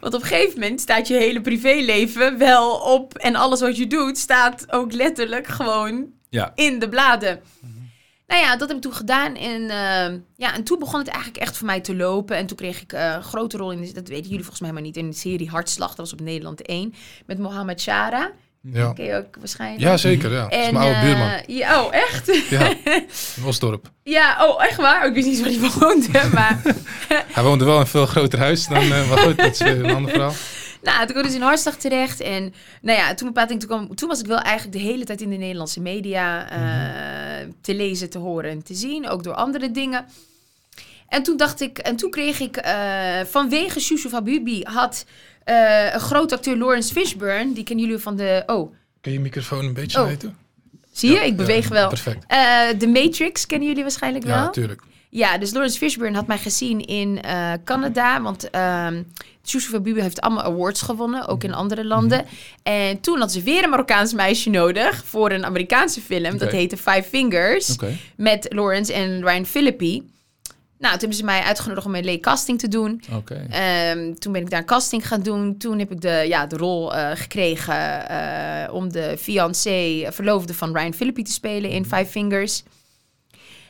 [0.00, 3.14] Want op een gegeven moment staat je hele privéleven wel op.
[3.16, 6.52] En alles wat je doet staat ook letterlijk gewoon Ja.
[6.54, 7.40] in de bladen.
[8.26, 9.34] Nou ja, dat heb ik toen gedaan.
[9.36, 12.36] En, eh, ja, en toen begon het eigenlijk echt voor mij te lopen.
[12.36, 14.72] En toen kreeg ik eh, een grote rol in, de- dat weten jullie volgens mij
[14.72, 15.88] maar niet, in de serie Hartslag.
[15.88, 16.94] Dat was op Nederland 1.
[17.26, 18.30] Met Mohammed Shara.
[18.72, 19.80] Ja, Ken je ook waarschijnlijk.
[19.82, 20.32] ja zeker.
[20.32, 20.50] Ja.
[20.50, 21.42] Is En, mijn oude eh, buurman.
[21.46, 22.48] ja, oh, echt?
[22.50, 22.74] Ja,
[23.36, 23.90] in Osdorp.
[24.02, 25.06] ja, oh, echt waar?
[25.06, 26.62] Ik wist niet waar hij woonde, maar...
[27.32, 28.82] Hij woonde wel in een veel groter huis dan...
[28.82, 30.34] eh, maar goed, dat is weer een ander verhaal.
[30.82, 32.20] Nou, toen kwam dus in Hartslag terecht.
[32.20, 35.20] En nou ja, toen, bepaald toen, kwam, toen was ik wel eigenlijk de hele tijd
[35.20, 39.08] in de Nederlandse media eh, te lezen, te horen en te zien.
[39.08, 40.06] Ook door andere dingen.
[41.08, 45.04] En toen dacht ik, en toen kreeg ik eh, vanwege Shushu Habibi had
[45.48, 48.42] eh, een groot acteur Lawrence Fishburne, die kennen jullie van de.
[48.46, 50.06] Oh, Kun je je microfoon een beetje Oh.
[50.06, 50.36] weten?
[50.92, 51.14] zie je?
[51.14, 51.88] Ja, ik beweeg ja, wel.
[51.88, 52.24] Perfect.
[52.26, 54.34] Eh The Matrix kennen jullie waarschijnlijk wel.
[54.36, 54.82] Ja, natuurlijk.
[55.10, 58.22] Ja, dus Lawrence Fishburne had mij gezien in eh, Canada.
[58.22, 59.02] Want ehm
[59.46, 62.24] Shushu Habibi heeft allemaal awards gewonnen, ook in andere landen.
[62.62, 66.38] En toen had ze weer een Marokkaans meisje nodig voor een Amerikaanse film.
[66.38, 67.76] Dat heette Five Fingers.
[68.16, 70.10] Met Lawrence en Ryan Philippi.
[70.78, 73.02] Nou, toen hebben ze mij uitgenodigd om een Lee casting te doen.
[73.12, 73.46] Oké.
[73.50, 75.56] Ehm, toen ben ik daar een casting gaan doen.
[75.56, 80.54] Toen heb ik de, ja, de rol eh, gekregen eh, om de fiancé, eh, verloofde
[80.54, 82.62] van Ryan Philippi te spelen in Five Fingers.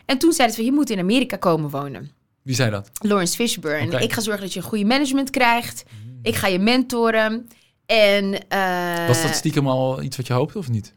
[0.04, 2.10] En toen zeiden ze van, je moet in Amerika komen wonen.
[2.42, 2.90] Wie zei dat?
[2.98, 4.00] Lawrence Fishburne.
[4.00, 5.84] Ik ga zorgen dat je een goede management krijgt.
[6.22, 7.48] Ik ga je mentoren.
[7.86, 8.30] En
[9.06, 10.94] Was dat stiekem al iets wat je hoopte of niet?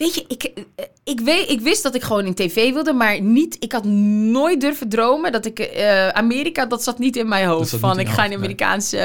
[0.00, 3.20] Weet je, ik, eh, ik, weet, ik wist dat ik gewoon in tv wilde, maar
[3.20, 3.56] niet.
[3.58, 7.74] Ik had nooit durven dromen dat ik eh, Amerika, dat zat niet in mijn hoofd.
[7.78, 8.96] Van ik ga in Amerikaanse.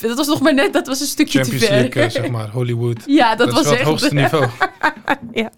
[0.00, 1.80] eh, dat was nog maar net, dat was een stukje Champions te ver.
[1.80, 3.02] League, zeg maar, Hollywood.
[3.06, 3.88] ja, dat, Dat, was is wel het echt.
[3.90, 4.46] hoogste niveau.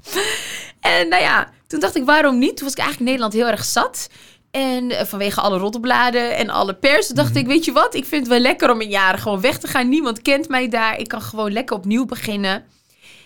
[0.81, 2.57] En nou ja, toen dacht ik, waarom niet?
[2.57, 4.09] Toen was ik eigenlijk in Nederland heel erg zat.
[4.51, 7.39] En vanwege alle roddelbladen en alle pers dacht Mhm.
[7.39, 7.95] ik, weet je wat?
[7.95, 9.89] Ik vind het wel lekker om een jaar gewoon weg te gaan.
[9.89, 10.99] Niemand kent mij daar.
[10.99, 12.65] Ik kan gewoon lekker opnieuw beginnen.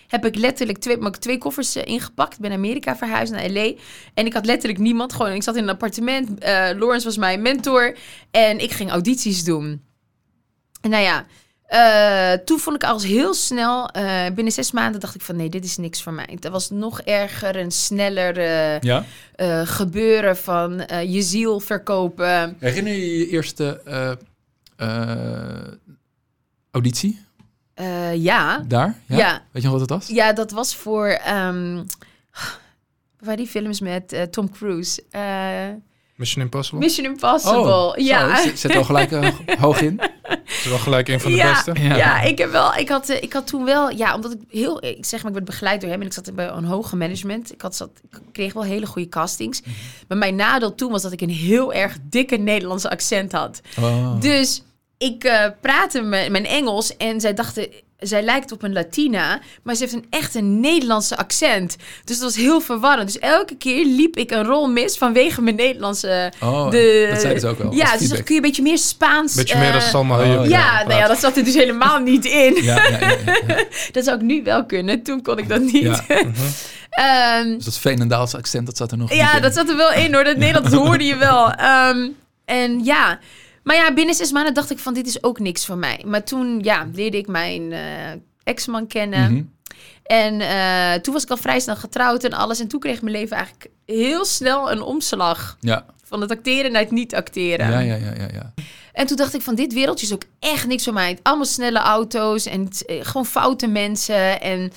[0.07, 2.33] Heb ik letterlijk twee, ik twee koffers eh, ingepakt.
[2.33, 3.73] Ik ben naar Amerika verhuisd, naar L.A.
[4.13, 5.13] En ik had letterlijk niemand.
[5.13, 6.39] Gewoon, ik zat in een appartement.
[6.39, 7.97] Eh, Lawrence was mijn mentor.
[8.31, 9.81] En ik ging audities doen.
[10.81, 11.25] En nou ja,
[11.65, 13.89] eh, toen vond ik als heel snel,
[14.35, 16.37] binnen zes maanden dacht ik van nee, dit is niks voor mij.
[16.39, 18.41] Dat was nog erger, een sneller
[18.83, 19.05] Ja?
[19.65, 22.55] gebeuren van je ziel verkopen.
[22.59, 23.81] Herinner je je eerste
[26.71, 27.26] auditie
[27.77, 28.63] Eh, ja.
[28.67, 28.99] daar?
[29.05, 29.41] Ja.
[29.51, 30.07] Weet je nog wat het was?
[30.07, 31.83] ja, dat was voor ehm
[33.19, 35.03] waar die films met eh, Tom Cruise.
[35.11, 35.21] Eh,
[36.15, 36.79] Mission Impossible.
[36.79, 38.03] Mission Impossible.
[38.03, 38.27] ja.
[38.27, 39.11] Oh, Zo, zet- zet al gelijk
[39.59, 39.95] hoog in.
[39.95, 41.73] Dat is wel gelijk een van de ja, beste.
[41.81, 41.95] Ja.
[41.95, 42.21] Ja.
[42.21, 42.75] ik heb wel.
[42.75, 43.89] Ik had, ik had toen wel.
[43.89, 44.83] Ja, omdat ik heel.
[44.85, 47.53] Ik zeg maar, ik werd begeleid door hem en ik zat bij een hoge management.
[47.53, 49.61] Ik, had, zat, ik kreeg wel hele goede castings.
[49.61, 49.69] Mhm.
[50.07, 53.61] Maar mijn nadeel toen was dat ik een heel erg dikke Nederlandse accent had.
[53.79, 54.19] Oh.
[54.21, 54.63] Dus
[54.97, 57.67] ik eh, praatte me- mijn Engels en zij dachten.
[57.99, 61.75] zij lijkt op een Latina, maar ze heeft een echt een Nederlandse accent.
[62.03, 63.07] Dus dat was heel verwarrend.
[63.13, 66.31] Dus elke keer liep ik een rol mis vanwege mijn Nederlandse...
[66.41, 67.73] Oh, de, dat zeiden ze ook wel.
[67.73, 69.35] Ja, dus dan kun je een beetje meer Spaans...
[69.35, 70.43] Beetje meer dan eh, Salma oh, ja.
[70.43, 72.63] Ja, nou ja, dat zat er dus helemaal niet in.
[72.63, 73.63] Ja, ja, ja, ja, ja.
[73.91, 75.03] Dat zou ik nu wel kunnen.
[75.03, 75.81] Toen kon ik dat niet.
[75.83, 76.05] Ja.
[76.89, 79.41] Ehm, Dus dat Veenendaalse accent, dat zat er nog niet ja, in.
[79.41, 80.23] dat zat er wel in hoor.
[80.23, 81.51] Dat Nederlands hoorde je wel.
[81.53, 82.07] Ehm,
[82.45, 83.19] en ja,
[83.67, 86.03] maar ja, binnen zes maanden dacht ik van dit is ook niks voor mij.
[86.05, 88.11] Maar toen ja, leerde ik mijn eh,
[88.43, 89.33] ex-man kennen.
[89.33, 89.43] Mhm.
[90.03, 92.59] En eh, toen was ik al vrij snel getrouwd en alles.
[92.59, 95.57] En toen kreeg mijn leven eigenlijk heel snel een omslag.
[95.59, 95.85] Ja.
[96.03, 97.71] Van het acteren naar het niet acteren.
[97.71, 98.53] Ja, ja, ja, ja, ja.
[98.93, 101.17] En toen dacht ik van dit wereldje is ook echt niks voor mij.
[101.21, 104.41] Allemaal snelle auto's en eh, gewoon foute mensen.
[104.41, 104.71] En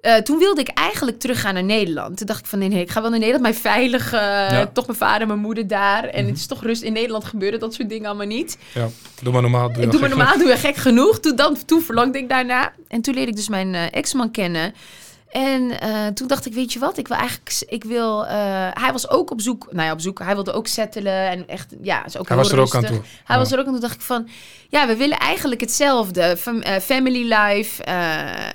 [0.00, 2.16] eh, toen wilde ik eigenlijk teruggaan naar Nederland.
[2.16, 3.42] Toen dacht ik van nee, nee ik ga wel naar Nederland.
[3.44, 4.66] Mijn veilig, eh, Ja.
[4.72, 6.04] toch mijn vader, mijn moeder daar.
[6.04, 6.28] En Mhm.
[6.30, 8.58] het is toch rust in Nederland gebeuren dat soort dingen allemaal niet.
[8.74, 8.88] Ja,
[9.22, 9.72] doe maar normaal.
[9.72, 11.20] Doe, Ik doe gek normaal, doe je gek genoeg.
[11.20, 12.72] Toen, dan, toen verlangde ik daarna.
[12.88, 14.74] En toen leerde ik dus mijn eh, ex-man kennen.
[15.30, 18.32] En eh, toen dacht ik, weet je wat, ik wil eigenlijk, ik wil, eh,
[18.72, 21.74] hij was ook op zoek, nou ja, op zoek, hij wilde ook settelen en echt,
[21.82, 22.96] ja, is ook Hij was er ook aan toe.
[23.24, 23.38] Hij Ja.
[23.38, 24.28] was er ook aan toe, dacht ik van,
[24.68, 27.82] ja, we willen eigenlijk hetzelfde, Fam- eh, family life.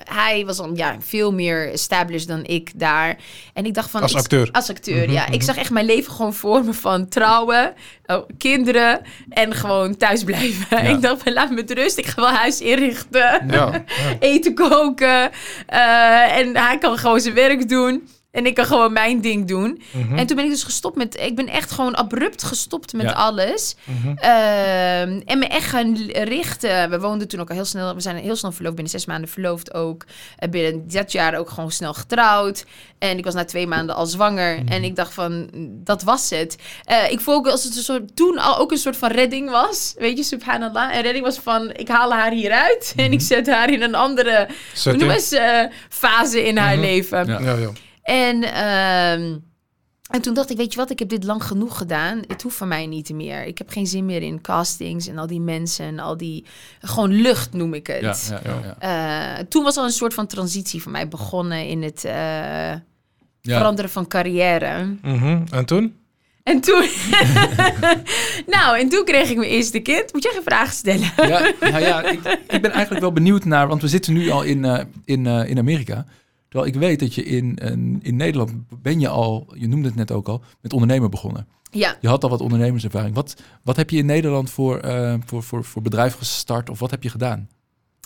[0.04, 3.16] hij was al, ja, veel meer established dan ik daar.
[3.52, 4.02] En ik dacht van...
[4.02, 4.48] Als acteur.
[4.52, 5.26] Als acteur, Mhm, ja.
[5.26, 7.74] Ik zag echt mijn leven gewoon voor me van trouwen,
[8.06, 10.66] oh, kinderen en gewoon thuis blijven.
[10.84, 10.90] Ja.
[10.90, 13.84] ik dacht laat me met rust, ik ga wel huis inrichten Ja, ja.
[14.20, 15.30] eten koken.
[15.66, 18.08] eh, en hij kan gewoon zijn werk doen.
[18.34, 19.82] En ik kan gewoon mijn ding doen.
[19.90, 20.18] Mhm.
[20.18, 21.20] En toen ben ik dus gestopt met...
[21.20, 23.12] Ik ben echt gewoon abrupt gestopt met Ja.
[23.12, 23.76] alles.
[23.84, 24.08] Mhm.
[24.16, 26.90] Ehm, en me echt gaan richten.
[26.90, 27.94] We woonden toen ook al heel snel...
[27.94, 28.74] We zijn heel snel verloofd.
[28.74, 30.04] Binnen zes maanden verloofd ook.
[30.38, 32.64] En binnen dat jaar ook gewoon snel getrouwd.
[32.98, 34.58] En ik was na twee maanden al zwanger.
[34.62, 34.72] Mhm.
[34.72, 35.48] En ik dacht van,
[35.84, 36.56] dat was het.
[36.84, 39.50] Eh, ik voel ook als het een soort, toen al ook een soort van redding
[39.50, 39.94] was.
[39.98, 40.94] Weet je, subhanallah.
[40.96, 42.92] En redding was van, ik haal haar hieruit.
[42.96, 45.02] En ik zet haar in een andere Setting.
[45.04, 47.26] noemen ze, eh, fase in haar leven.
[47.26, 47.40] Ja.
[47.40, 47.70] Ja, ja.
[48.04, 49.36] En, ehm,
[50.10, 52.22] en toen dacht ik, weet je wat, ik heb dit lang genoeg gedaan.
[52.26, 53.44] Het hoeft van mij niet meer.
[53.44, 56.44] Ik heb geen zin meer in castings en al die mensen en al die...
[56.80, 58.00] Gewoon lucht noem ik het.
[58.30, 59.38] Ja, ja, ja, ja.
[59.38, 62.80] Eh, toen was al een soort van transitie voor mij begonnen in het eh, Ja.
[63.40, 64.96] veranderen van carrière.
[65.02, 65.42] Mhm.
[65.50, 65.96] En toen?
[66.42, 66.84] En toen...
[68.54, 70.12] nou, en toen kreeg ik mijn eerste kind.
[70.12, 71.12] Moet jij geen vragen stellen?
[71.16, 74.42] Ja, nou ja, ik, ik ben eigenlijk wel benieuwd naar, want we zitten nu al
[74.42, 76.06] in, eh, in, eh, in Amerika.
[76.54, 79.96] Terwijl ik weet dat je in, in, in Nederland ben je al, je noemde het
[79.96, 81.46] net ook al, met ondernemen begonnen.
[81.70, 83.14] Ja, Je had al wat ondernemerservaring.
[83.14, 86.90] Wat, wat heb je in Nederland voor, eh, voor, voor, voor bedrijf gestart of wat
[86.90, 87.48] heb je gedaan?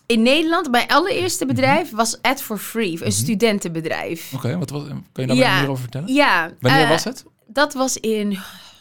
[0.07, 1.55] in Nederland, mijn allereerste Mhm.
[1.55, 4.33] bedrijf was Ad for Free, een studentenbedrijf.
[4.35, 5.61] Oké, wat, wat kan je daar Ja.
[5.61, 6.13] meer over vertellen?
[6.15, 6.51] Ja.
[6.61, 7.25] Wanneer eh, was het?
[7.47, 8.39] Dat was in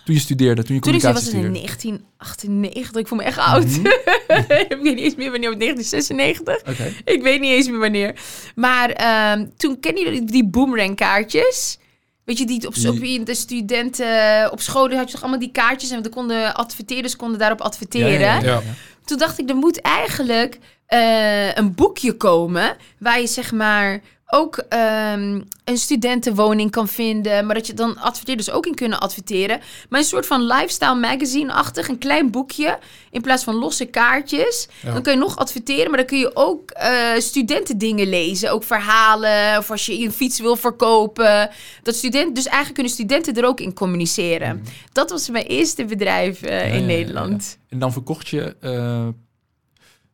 [0.08, 1.52] Toen je studeerde, toen je Toen was het in studeerde.
[1.60, 3.02] 1998.
[3.02, 3.65] Ik voel me echt oud.
[3.65, 3.86] Mhm.
[4.70, 6.60] ik weet niet eens meer wanneer, 1996.
[6.70, 6.93] Oké.
[7.06, 8.15] Ik weet niet eens meer wanneer.
[8.56, 11.78] Maar ehm, toen ken je die, boomerang kaartjes.
[12.24, 15.52] Weet je, die op, Die- op de studenten op scholen had je toch allemaal die
[15.52, 18.12] kaartjes en de konden adverteerders konden daarop adverteren.
[18.12, 18.54] Ja, ja, ja, ja.
[18.54, 18.62] Ja.
[19.06, 24.58] Toen dacht ik, er moet eigenlijk eh, een boekje komen waar je zeg maar ook
[24.58, 29.60] ehm, een studentenwoning kan vinden, maar dat je dan adverteerders ook in kunnen adverteren.
[29.90, 32.80] Maar een soort van lifestyle magazine-achtig, een klein boekje
[33.12, 34.68] in plaats van losse kaartjes.
[34.82, 34.94] Ja.
[34.94, 39.58] Dan kun je nog adverteren, maar dan kun je ook eh studentendingen lezen, ook verhalen
[39.58, 41.50] of als je een fiets wil verkopen.
[41.84, 44.63] Dat student, dus eigenlijk kunnen studenten er ook in communiceren.
[44.92, 46.68] Dat was mijn eerste bedrijf eh, Mhm.
[46.68, 47.58] Ja, in ja, Nederland.
[47.70, 49.08] En dan verkocht je, eh,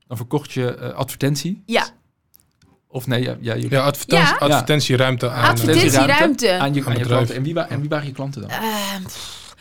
[0.08, 1.64] dan verkocht je advertentie?
[1.66, 1.88] Ja.
[2.94, 4.38] Of nee, ja, ja, je, Ja, advertentie, Ja.
[4.40, 5.50] advertentieruimte aan.
[5.50, 6.48] Advertentieruimte.
[6.52, 7.36] aan je, Aan je klanten.
[7.36, 8.50] En wie, en wie waren je klanten dan?
[8.50, 9.56] Ehm, pff,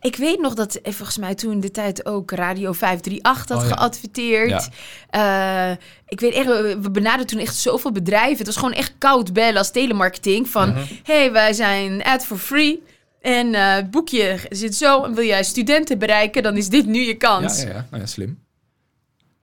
[0.00, 3.68] ik weet nog dat eh, volgens mij toen de tijd ook Radio 538 had Oh
[3.68, 3.74] ja.
[3.76, 4.68] geadverteerd.
[5.10, 5.70] Eh,
[6.08, 6.46] ik weet echt,
[6.80, 8.36] we benaderden toen echt zoveel bedrijven.
[8.36, 10.48] Het was gewoon echt koud bellen als telemarketing.
[10.48, 10.80] Van, Mhm.
[11.02, 12.82] hey, wij zijn ad for free.
[13.20, 15.04] En eh, het boekje zit zo.
[15.04, 17.62] En wil jij studenten bereiken, dan is dit nu je Ja, kans.
[17.62, 17.86] ja, ja.
[17.90, 18.38] Nou ja, slim.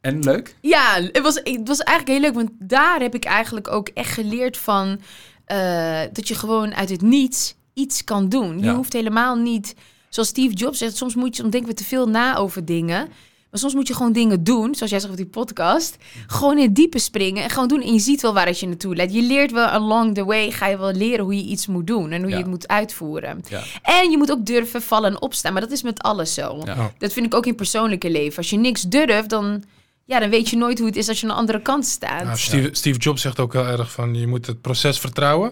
[0.01, 0.55] En leuk?
[0.61, 4.11] Ja, het was, het was eigenlijk heel leuk, want daar heb ik eigenlijk ook echt
[4.13, 4.99] geleerd van
[5.45, 8.59] eh, dat je gewoon uit het niets iets kan doen.
[8.59, 8.75] Je Ja.
[8.75, 9.75] hoeft helemaal niet,
[10.09, 13.07] zoals Steve Jobs zegt, soms moet je, denken we te veel na over dingen.
[13.51, 15.97] Maar soms moet je gewoon dingen doen, zoals jij zegt op die podcast.
[16.27, 17.81] Gewoon in het diepe springen en gewoon doen.
[17.81, 19.13] En je ziet wel waar het je naartoe leidt.
[19.13, 22.11] Je leert wel along the way, ga je wel leren hoe je iets moet doen
[22.11, 22.35] en hoe Ja.
[22.35, 23.41] je het moet uitvoeren.
[23.49, 23.61] Ja.
[23.81, 25.51] En je moet ook durven vallen en opstaan.
[25.53, 26.61] Maar dat is met alles zo.
[26.65, 26.91] Ja.
[26.97, 28.37] Dat vind ik ook in persoonlijke leven.
[28.37, 29.63] Als je niks durft, dan,
[30.09, 32.23] ja, dan weet je nooit hoe het is als je aan de andere kant staat.
[32.23, 35.51] Nou, Steve, Steve Jobs zegt ook heel erg van je moet het proces vertrouwen.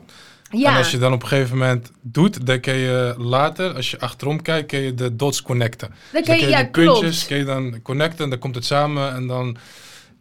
[0.49, 3.91] ja, En als je dan op een gegeven moment doet, dan kun je later, als
[3.91, 5.87] je achterom kijkt, kun je de dots connecten.
[5.87, 8.55] dan Dus kan je, kun ja, die puntjes kun je dan connecten en dan komt
[8.55, 9.57] het samen en dan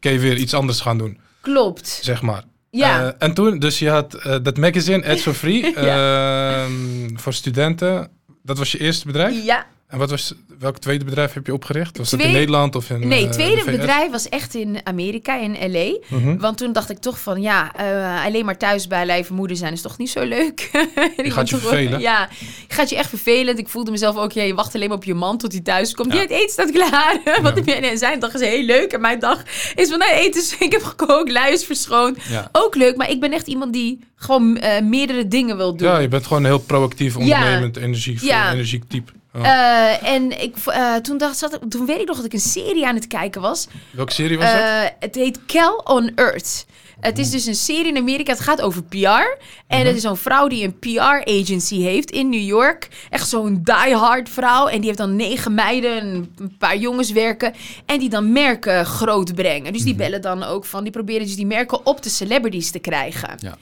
[0.01, 1.19] kun je weer iets anders gaan doen.
[1.41, 1.99] Klopt.
[2.03, 2.45] zeg maar.
[2.71, 3.07] Ja.
[3.07, 6.73] Eh, en toen, dus je had eh, dat magazine Ads for Free ehm,
[7.15, 8.11] voor studenten.
[8.43, 9.45] Dat was je eerste bedrijf?
[9.45, 9.67] ja.
[9.89, 11.99] En wat was, welk tweede bedrijf heb je opgericht?
[11.99, 13.77] Was dat in Tweede- Nederland of in Nee, eh, het tweede de VS?
[13.77, 15.99] bedrijf was echt in Amerika, in LA.
[16.09, 16.37] Mhm.
[16.39, 19.73] Want toen dacht ik toch van, ja, eh, alleen maar thuis bij lijf moeder zijn
[19.73, 20.71] is toch niet zo leuk.
[21.17, 22.01] Ik gaat je vervelen.
[22.01, 22.29] Ja,
[22.69, 23.59] je gaat je echt vervelend.
[23.59, 25.95] Ik voelde mezelf ook, ja, je wacht alleen maar op je man tot hij thuis
[25.95, 26.13] komt.
[26.13, 26.19] Ja.
[26.21, 27.21] Het eten staat klaar.
[27.43, 27.91] Wat heb jij?
[27.91, 28.93] En zijn dag is heel leuk.
[28.93, 29.43] En mijn dag
[29.75, 32.19] is van, nou, eten is, ik heb gekookt, lui is verschoond.
[32.29, 32.49] Ja.
[32.53, 35.89] Ook leuk, maar ik ben echt iemand die gewoon eh, meerdere dingen wil doen.
[35.89, 38.53] Ja, je bent gewoon een heel proactief, ondernemend, energiek, Ja.
[38.53, 39.13] energiek type.
[39.37, 39.47] Oh.
[39.47, 42.87] Eh, en ik, eh, toen, dacht, zat, toen weet ik nog dat ik een serie
[42.87, 43.67] aan het kijken was.
[43.91, 44.61] Welke serie was dat?
[44.61, 46.67] Eh, het heet Cal on Earth.
[47.01, 48.33] Het is dus een serie in Amerika.
[48.33, 49.39] Het gaat over PR.
[49.67, 52.89] En het is zo'n vrouw die een PR-agency heeft in New York.
[53.11, 54.67] Echt zo'n die-hard vrouw.
[54.67, 57.55] En die heeft dan negen meiden en een paar jongens werken.
[57.87, 59.73] En die dan merken groot brengen.
[59.73, 60.83] Dus die bellen dan ook van...
[60.83, 63.31] Die proberen dus die merken op de celebrities te krijgen.
[63.39, 63.57] Ja.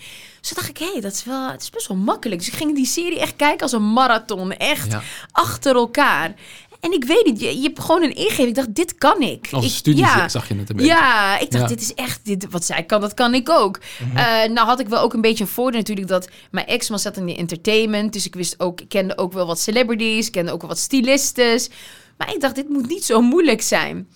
[0.49, 2.41] Dus dacht ik, hé, hey, dat is wel, het is best wel makkelijk.
[2.41, 4.53] Dus ik ging die serie echt kijken als een marathon.
[4.53, 5.03] Echt Ja.
[5.33, 6.35] achter elkaar.
[6.81, 8.49] En ik weet het, je, je hebt gewoon een ingeving.
[8.49, 9.49] Ik dacht, dit kan ik.
[9.51, 10.29] Als ik, studie ja.
[10.29, 10.91] zag je het een beetje.
[10.93, 11.69] Ja, ik dacht, Ja.
[11.69, 13.79] dit is echt, dit, wat zij kan, dat kan ik ook.
[14.15, 17.17] Eh, nou had ik wel ook een beetje een voordeel natuurlijk dat mijn ex-man zat
[17.17, 18.13] in de entertainment.
[18.13, 21.69] Dus ik wist ook, ik kende ook wel wat celebrities, kende ook wel wat stylistes.
[22.17, 24.09] Maar ik dacht, dit moet niet zo moeilijk zijn.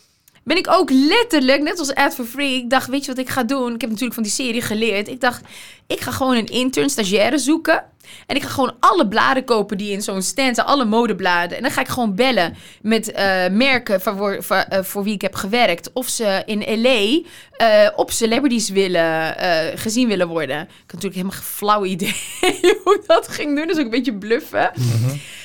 [0.48, 3.28] Ben ik ook letterlijk, net als Ad for Free, ik dacht, weet je wat ik
[3.28, 3.74] ga doen?
[3.74, 5.08] Ik heb natuurlijk van die serie geleerd.
[5.08, 5.40] Ik dacht,
[5.87, 7.84] ik ga gewoon een intern, stagiaire zoeken.
[8.26, 11.56] En ik ga gewoon alle bladen kopen die in zo'n stand zijn, alle modebladen.
[11.56, 15.14] En dan ga ik gewoon bellen met eh, merken voor, voor, voor, eh, voor wie
[15.14, 15.90] ik heb gewerkt.
[15.92, 17.20] Of ze in LA
[17.56, 20.61] eh, op celebrities willen, eh, gezien willen worden.
[20.61, 22.14] Ik had natuurlijk helemaal geen flauw idee
[22.84, 23.66] hoe ik dat ging doen.
[23.66, 24.70] Dus ook een beetje bluffen.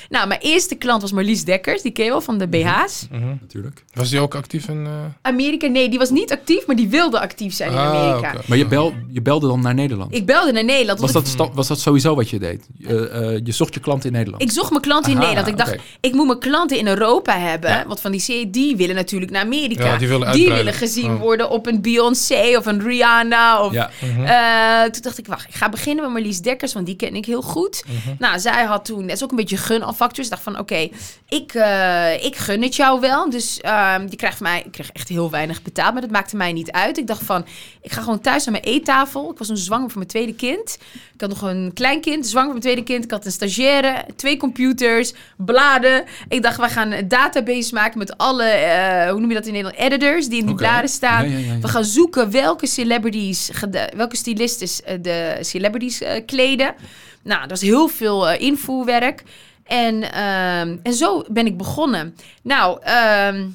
[0.08, 1.82] Nou, mijn eerste klant was Marlies Dekkers.
[1.82, 3.06] Die ken je wel van de BH's.
[3.10, 3.34] Mhm.
[3.40, 3.84] Natuurlijk.
[3.94, 4.86] Was die ook actief in...
[4.86, 8.28] eh, Amerika, nee, die was niet actief, maar die wilde actief zijn in Ah, Amerika.
[8.32, 8.40] oké.
[8.46, 10.14] Maar je, bel, je belde dan naar Nederland.
[10.14, 11.00] Ik belde naar Nederland.
[11.00, 12.66] was, dat, sta- was dat sowieso wat je deed?
[12.86, 14.42] Eh, eh, je zocht je klanten in Nederland?
[14.42, 15.52] Ik zocht mijn klanten in Aha, Nederland.
[15.52, 17.70] Ik dacht, ik moet mijn klanten in Europa hebben.
[17.70, 17.84] Ja.
[17.86, 19.84] Want van die serie, die willen natuurlijk naar Amerika.
[19.86, 19.98] Ja,
[20.32, 21.20] die willen gezien Oh.
[21.20, 23.64] worden op een Beyoncé of een Rihanna.
[23.64, 23.90] Of, Ja.
[24.00, 24.24] mhm.
[24.24, 27.24] Eh, toen dacht ik, wacht, ik ga beginnen met Marlies Dekkers, want die ken ik
[27.26, 27.84] heel goed.
[27.86, 28.14] Mhm.
[28.18, 30.16] Nou, zij had toen, dat is ook een beetje gunafactor.
[30.16, 30.88] Dus ik dacht van, oké,
[31.28, 33.30] ik, eh, ik gun het jou wel.
[33.30, 36.36] Dus ehm, je krijgt van mij, ik kreeg echt heel weinig betaald, maar dat maakte
[36.36, 36.98] mij niet uit.
[36.98, 37.44] Ik dacht van,
[37.82, 39.30] ik ga gewoon thuis aan mijn eettafel.
[39.30, 40.78] Ik was toen zwanger voor mijn tweede kind.
[41.14, 43.04] Ik had nog een klein kind, zwanger voor mijn tweede kind.
[43.04, 46.04] Ik had een stagiaire, twee computers, bladen.
[46.28, 49.52] Ik dacht, we gaan een database maken met alle, eh, hoe noem je dat in
[49.52, 51.30] Nederland, editors die in die bladen staan.
[51.30, 51.60] Ja, ja, ja, ja.
[51.60, 53.50] We gaan zoeken welke celebrities,
[53.96, 56.74] welke stylistes eh, de celebrities eh, kleden.
[57.22, 59.22] Nou, dat was heel veel eh, invoerwerk.
[59.64, 62.16] En, ehm, en zo ben ik begonnen.
[62.42, 63.46] Nou, ehm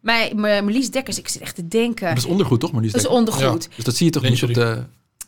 [0.00, 2.08] mijn, mijn Marlies Dekkers, ik zit echt te denken.
[2.08, 2.72] Dat is ondergoed, toch?
[2.72, 3.68] Maar Dat is ondergoed.
[3.76, 4.82] Dus dat zie je toch niet op de...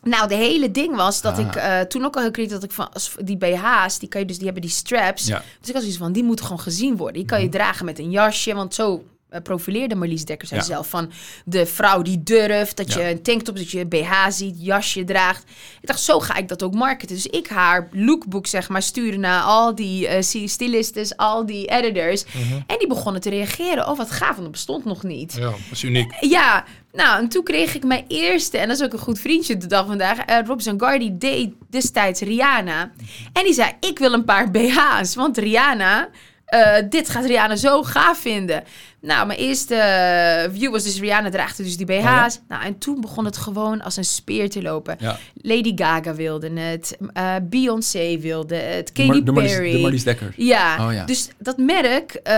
[0.09, 1.39] Nou, de hele ding was dat Ah.
[1.45, 2.89] ik eh, toen ook al heel kreeg dat ik van
[3.23, 5.27] die BH's, die kan je dus, die hebben die straps.
[5.27, 5.43] Ja.
[5.59, 7.15] Dus ik had zoiets van, die moeten gewoon gezien worden.
[7.15, 9.03] Die kan je dragen met een jasje, want zo
[9.43, 10.55] profileerde Marlies Dekkers Ja.
[10.55, 11.11] zichzelf van
[11.45, 12.99] de vrouw die durft, dat Ja.
[13.01, 15.43] je een tanktop, dat je een BH ziet, jasje draagt.
[15.81, 17.15] Ik dacht, zo ga ik dat ook marketen.
[17.15, 22.23] Dus ik haar lookbook, zeg maar, sturen naar al die eh stylistes, al die editors.
[22.67, 23.87] En die begonnen te reageren.
[23.89, 25.33] Oh, wat gaaf, want dat bestond nog niet.
[25.33, 26.13] Ja, dat is uniek.
[26.19, 29.57] Ja, nou, en toen kreeg ik mijn eerste, en dat is ook een goed vriendje
[29.57, 30.17] de dag vandaag.
[30.19, 32.91] eh Rob Zangardi deed destijds Rihanna.
[33.33, 36.09] En die zei: Ik wil een paar BH's, want Rihanna,
[36.45, 38.63] eh, dit gaat Rihanna zo gaaf vinden.
[39.05, 42.01] Nou, mijn eerste eh, view was dus Rihanna draagde dus die BH's.
[42.03, 42.29] ja?
[42.47, 44.95] Nou, en toen begon het gewoon als een speer te lopen.
[44.99, 45.17] Ja.
[45.41, 49.71] Lady Gaga wilde het, eh, Beyoncé wilde het, Katy de Marlies- Perry.
[49.71, 50.33] De Marlies Dekker.
[50.37, 50.87] ja.
[50.87, 51.05] Oh, ja.
[51.05, 52.13] dus dat merk...
[52.13, 52.33] eh,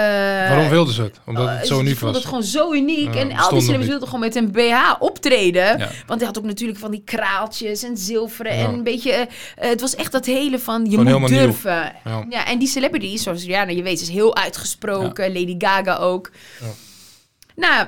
[0.49, 1.19] Waarom wilden ze het?
[1.25, 2.19] Omdat Oh, het zo ik uniek vond was.
[2.21, 3.15] het gewoon zo uniek.
[3.15, 5.77] En al die celebrities wilden gewoon met een BH optreden.
[5.77, 5.89] Ja.
[6.07, 8.55] Want hij had ook natuurlijk van die kraaltjes en zilveren.
[8.57, 8.63] Ja.
[8.67, 9.27] En een beetje...
[9.55, 11.91] het was echt dat hele van, je Gewoon moet durven.
[12.05, 12.25] Ja.
[12.29, 12.45] Ja.
[12.47, 15.33] en die celebrities, zoals Rihanna, je weet, is heel uitgesproken.
[15.33, 16.31] Lady Gaga ook.
[17.55, 17.87] Nou,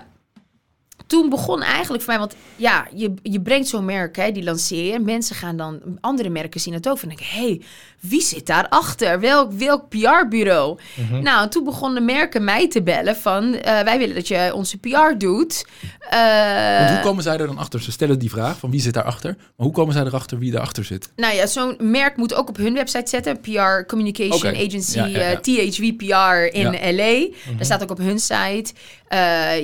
[1.07, 4.85] toen begon eigenlijk voor mij, want ja, je, je brengt zo'n merk, hè, die lanceer
[4.85, 4.93] je.
[4.93, 6.99] En mensen gaan dan, andere merken zien het ook.
[7.01, 7.61] Hé, hey,
[7.99, 9.19] wie zit daarachter?
[9.19, 10.79] Welk, welk PR-bureau?
[10.95, 11.21] Mhm.
[11.23, 15.17] Nou, toen begonnen merken mij te bellen van, eh, wij willen dat je onze PR
[15.17, 15.65] doet.
[16.09, 17.81] Eh, Want hoe komen zij er dan achter?
[17.81, 19.35] Ze stellen die vraag van wie zit daarachter.
[19.37, 21.09] Maar hoe komen zij erachter wie daarachter zit?
[21.15, 23.39] Nou ja, zo'n merk moet ook op hun website zetten.
[23.41, 24.55] PR Communication.
[24.55, 25.31] Agency, Ja, ja, ja.
[25.31, 26.95] eh, THV PR in.
[26.95, 27.27] LA.
[27.55, 28.71] Daar staat ook op hun site.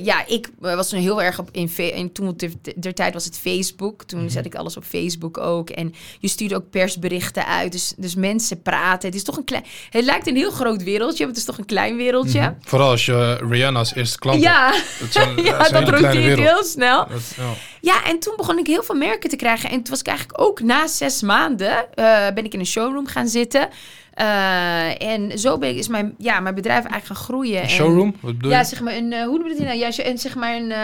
[0.03, 2.37] Ja, ik was toen heel erg op in, toen
[2.75, 4.03] der tijd was het Facebook.
[4.03, 4.29] Toen Mhm.
[4.29, 5.69] zet ik alles op Facebook ook.
[5.69, 7.71] En je stuurde ook persberichten uit.
[7.71, 9.07] Dus, dus mensen praten.
[9.07, 9.63] Het is toch een klein.
[9.89, 12.39] Het lijkt een heel groot wereldje, maar het is toch een klein wereldje.
[12.39, 12.51] Mhm.
[12.63, 14.41] Vooral als je eh, Rihanna als eerste klant.
[14.41, 14.73] Ja,
[15.43, 17.07] ja, dat roteert heel snel.
[17.07, 17.43] Dat- ja.
[17.81, 19.69] Ja, en toen begon ik heel veel merken te krijgen.
[19.69, 23.07] En toen was ik eigenlijk ook na zes maanden eh, ben ik in een showroom
[23.07, 23.69] gaan zitten.
[24.15, 27.55] Eh, en zo ben ik, is mijn, ja, mijn bedrijf eigenlijk gaan groeien.
[27.57, 28.15] Een En- showroom?
[28.19, 28.55] Wat bedoel je?
[28.57, 29.77] Ja, zeg maar een, eh, hoe noem je het nou?
[29.77, 30.77] Ja, en zeg maar een, eh,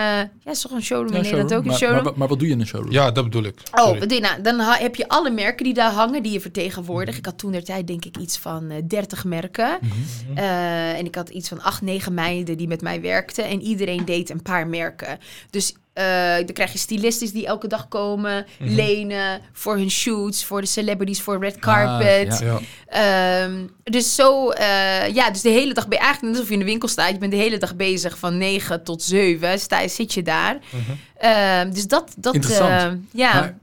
[0.44, 1.58] ja, is toch een showroom Ja, in Nederland showroom.
[1.60, 2.04] ook een maar, showroom?
[2.04, 2.92] Maar, maar wat doe je in een showroom?
[2.92, 3.56] Ja, dat bedoel ik.
[3.72, 4.00] Oh, Sorry.
[4.00, 6.40] wat doe je nou, dan ha- heb je alle merken die daar hangen, die je
[6.42, 7.18] vertegenwoordigt.
[7.18, 9.78] Ik had toen der tijd denk ik iets van eh 30 merken.
[9.82, 10.38] Mhm.
[10.38, 13.46] Eh, en ik had iets van acht, negen meiden die met mij werkten.
[13.46, 15.18] En iedereen deed een paar merken.
[15.50, 18.74] Dus eh, dan krijg je stylistes die elke dag komen, Mhm.
[18.74, 22.40] lenen voor hun shoots, voor de celebrities, voor red Ah, carpet.
[22.40, 22.60] Ja.
[22.86, 26.54] Ehm, dus zo, eh, ja, dus de hele dag ben je eigenlijk net alsof je
[26.54, 27.12] in de winkel staat.
[27.12, 29.60] Je bent de hele dag bezig van 9 tot 7.
[29.60, 30.60] Sta, zit je daar.
[30.72, 30.92] Mhm.
[31.18, 32.72] Ehm, dus dat, dat Interessant.
[32.72, 33.34] eh, ja.
[33.34, 33.58] Maar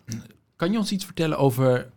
[0.57, 1.89] kan je ons iets vertellen over,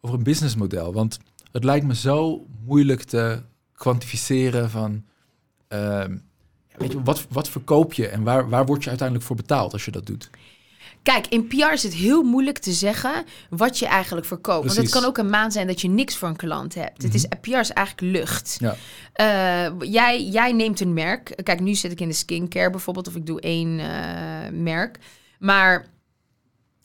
[0.00, 0.92] over een businessmodel?
[0.92, 1.18] Want
[1.52, 3.42] het lijkt me zo moeilijk te
[3.72, 5.04] kwantificeren van...
[5.68, 6.16] ehm,
[6.78, 9.84] weet je, wat, wat verkoop je en waar, waar word je uiteindelijk voor betaald als
[9.84, 10.30] je dat doet?
[11.02, 14.64] Kijk, in PR is het heel moeilijk te zeggen wat je eigenlijk verkoopt.
[14.64, 15.00] Want het Precies.
[15.00, 17.02] kan ook een maand zijn dat je niks voor een klant hebt.
[17.02, 18.56] Het is, PR is eigenlijk lucht.
[18.60, 18.76] Ja.
[19.12, 21.40] Eh, jij, jij neemt een merk.
[21.42, 24.98] Kijk, nu zit ik in de skincare bijvoorbeeld, of ik doe één eh, merk.
[25.38, 25.86] Maar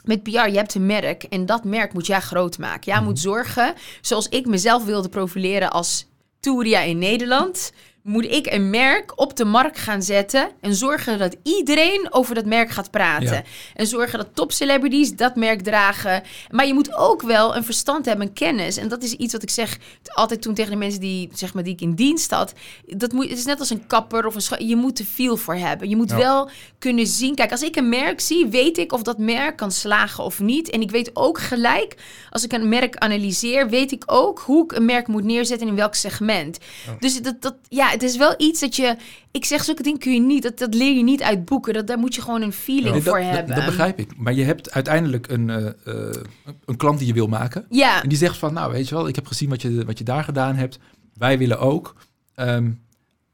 [0.04, 2.92] met PR, je hebt een merk en dat merk moet jij groot maken.
[2.92, 6.08] Jij moet zorgen, zoals ik mezelf wilde profileren als
[6.40, 7.72] Touria in Nederland,
[8.04, 12.46] moet ik een merk op de markt gaan zetten en zorgen dat iedereen over dat
[12.46, 13.26] merk gaat praten.
[13.34, 13.44] Ja.
[13.76, 16.24] En zorgen dat top celebrities dat merk dragen.
[16.52, 18.78] Maar je moet ook wel een verstand hebben, een kennis.
[18.78, 19.78] En dat is iets wat ik zeg
[20.14, 22.54] altijd toen tegen de mensen die, zeg maar, die ik in dienst had.
[22.86, 25.56] Dat moet, het is net als een kapper of een Je moet er veel voor
[25.56, 25.90] hebben.
[25.90, 26.18] Je moet Ja.
[26.18, 26.50] wel
[26.80, 27.36] kunnen zien.
[27.36, 30.70] Kijk, als ik een merk zie, weet ik of dat merk kan slagen of niet.
[30.70, 31.96] En ik weet ook gelijk,
[32.30, 35.74] als ik een merk analyseer, weet ik ook hoe ik een merk moet neerzetten en
[35.74, 36.58] in welk segment.
[36.86, 36.96] Ja.
[37.00, 38.96] Dus dat, dat, ja, het is wel iets dat je.
[39.32, 40.44] Ik zeg, zulke dingen kun je niet.
[40.44, 41.74] Dat, dat leer je niet uit boeken.
[41.74, 43.56] Dat, daar moet je gewoon een feeling Nee, voor dat, dat, hebben.
[43.56, 44.18] dat begrijp ik.
[44.18, 46.22] Maar je hebt uiteindelijk een, eh, eh,
[46.66, 47.66] een klant die je wil maken.
[47.70, 49.98] Ja, En die zegt van, nou weet je wel, ik heb gezien wat je, wat
[49.98, 50.80] je daar gedaan hebt.
[51.14, 51.96] Wij willen ook.
[52.36, 52.72] Ehm,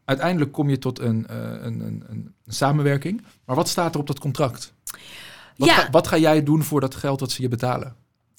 [0.06, 3.22] uiteindelijk kom je tot een, eh, een, een, een, een samenwerking.
[3.46, 4.74] Maar wat staat er op dat contract?
[5.58, 5.74] Wat, Ja.
[5.76, 7.96] ga, wat ga jij doen voor dat geld wat ze je betalen?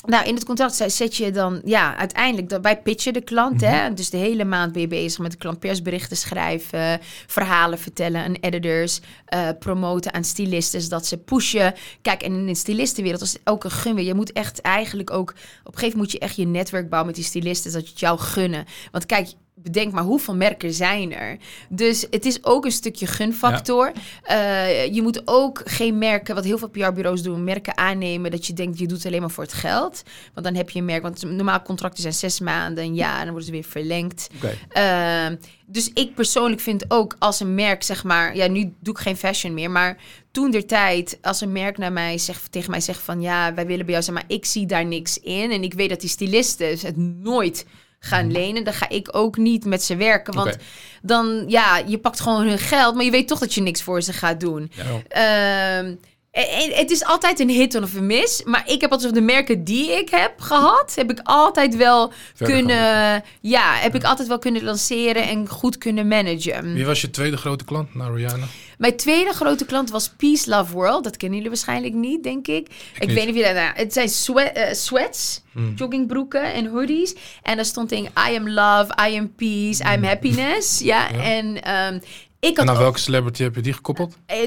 [0.07, 3.70] Nou, in het contract zet- je dan, ja, uiteindelijk, wij pitchen de klant, Mhm.
[3.70, 3.94] hè.
[3.94, 8.34] Dus de hele maand ben je bezig met de klant persberichten schrijven, verhalen vertellen aan
[8.40, 11.74] editors, eh, promoten aan stylisten, dat ze pushen.
[12.03, 14.05] Kijk, en in de stylistenwereld is het ook een gun weer.
[14.05, 17.07] Je moet echt eigenlijk ook, op een gegeven moment moet je echt je netwerk bouwen
[17.11, 18.64] met die stylisten, dat je het jou gunnen.
[18.90, 19.28] Want kijk,
[19.62, 21.36] bedenk maar hoeveel merken zijn er.
[21.68, 23.92] Dus het is ook een stukje gunfactor.
[24.22, 28.52] Eh, je moet ook geen merken, wat heel veel PR-bureaus doen, merken aannemen dat je
[28.52, 30.02] denkt je doet het alleen maar voor het geld.
[30.34, 33.24] Want dan heb je een merk, want normaal contracten zijn zes maanden, een jaar, en
[33.24, 34.28] dan worden ze weer verlengd.
[34.68, 35.36] Ehm,
[35.66, 39.16] dus ik persoonlijk vind ook als een merk, zeg maar, ja, nu doe ik geen
[39.16, 39.96] fashion meer, maar
[40.30, 43.66] toen der tijd, als een merk naar mij zegt, tegen mij zegt van ja, wij
[43.66, 45.50] willen bij jou zijn, maar ik zie daar niks in.
[45.50, 47.66] En ik weet dat die stylisten het nooit
[48.01, 50.34] gaan lenen, dan ga ik ook niet met ze werken.
[50.34, 50.57] Want
[51.03, 54.03] dan, ja, je pakt gewoon hun geld, maar je weet toch dat je niks voor
[54.03, 54.70] ze gaat doen.
[54.74, 54.84] Ja.
[55.09, 55.94] Ehm,
[56.30, 58.42] en- en het is altijd een hit of een mis.
[58.44, 62.57] Maar ik heb altijd de merken die ik heb gehad, heb ik altijd wel Verder
[62.57, 66.74] kunnen, ja, heb ik altijd wel kunnen lanceren en goed kunnen managen.
[66.74, 68.46] Wie was je tweede grote klant na Rihanna?
[68.80, 71.04] Mijn tweede grote klant was Peace Love World.
[71.04, 72.66] Dat kennen jullie waarschijnlijk niet, denk ik.
[72.98, 73.54] Ik, weet niet of je dat.
[73.54, 75.72] Nou, het zijn sweat, eh, sweats, Hmm.
[75.76, 77.14] joggingbroeken en hoodies.
[77.42, 80.78] En daar stond in I am love, I am peace, I am happiness.
[80.78, 81.22] Ja, Ja.
[81.22, 81.94] en ehm,
[82.40, 84.16] ik En had aan ook- welke celebrity heb je die gekoppeld?
[84.26, 84.42] eh,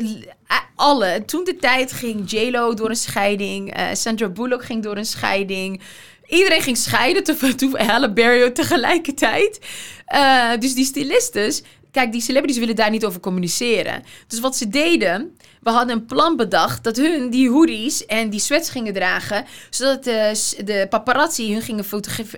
[0.76, 1.24] alle.
[1.26, 3.74] Toen de tijd ging J-Lo door een scheiding.
[3.74, 5.82] eh Sandra Bullock ging door een scheiding.
[6.28, 7.24] Iedereen ging scheiden.
[7.24, 9.60] Toen toen Halle Berry tegelijkertijd.
[10.06, 11.64] Eh, dus die stylistes...
[11.94, 14.04] Kijk, die celebrities willen daar niet over communiceren.
[14.28, 15.36] Dus wat ze deden...
[15.62, 19.46] We hadden een plan bedacht dat hun die hoodies en die sweats gingen dragen.
[19.70, 21.86] Zodat de, de paparazzi hun gingen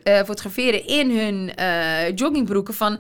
[0.04, 3.00] eh, fotograferen in hun eh, joggingbroeken van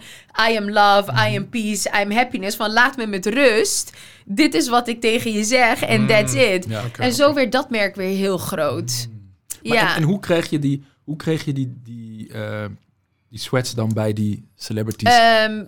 [0.49, 2.55] I am love, I am peace, I am happiness.
[2.55, 3.91] Van laat me met rust.
[4.25, 6.07] Dit is wat ik tegen je zeg en Mm.
[6.07, 6.65] that's it.
[6.69, 6.83] Ja.
[6.97, 9.07] En zo werd dat merk weer heel groot.
[9.63, 9.89] Maar ja.
[9.89, 12.65] en, en hoe kreeg je die, hoe kreeg je die, die, eh,
[13.29, 15.09] die sweats dan bij die celebrities?
[15.09, 15.63] Ehm,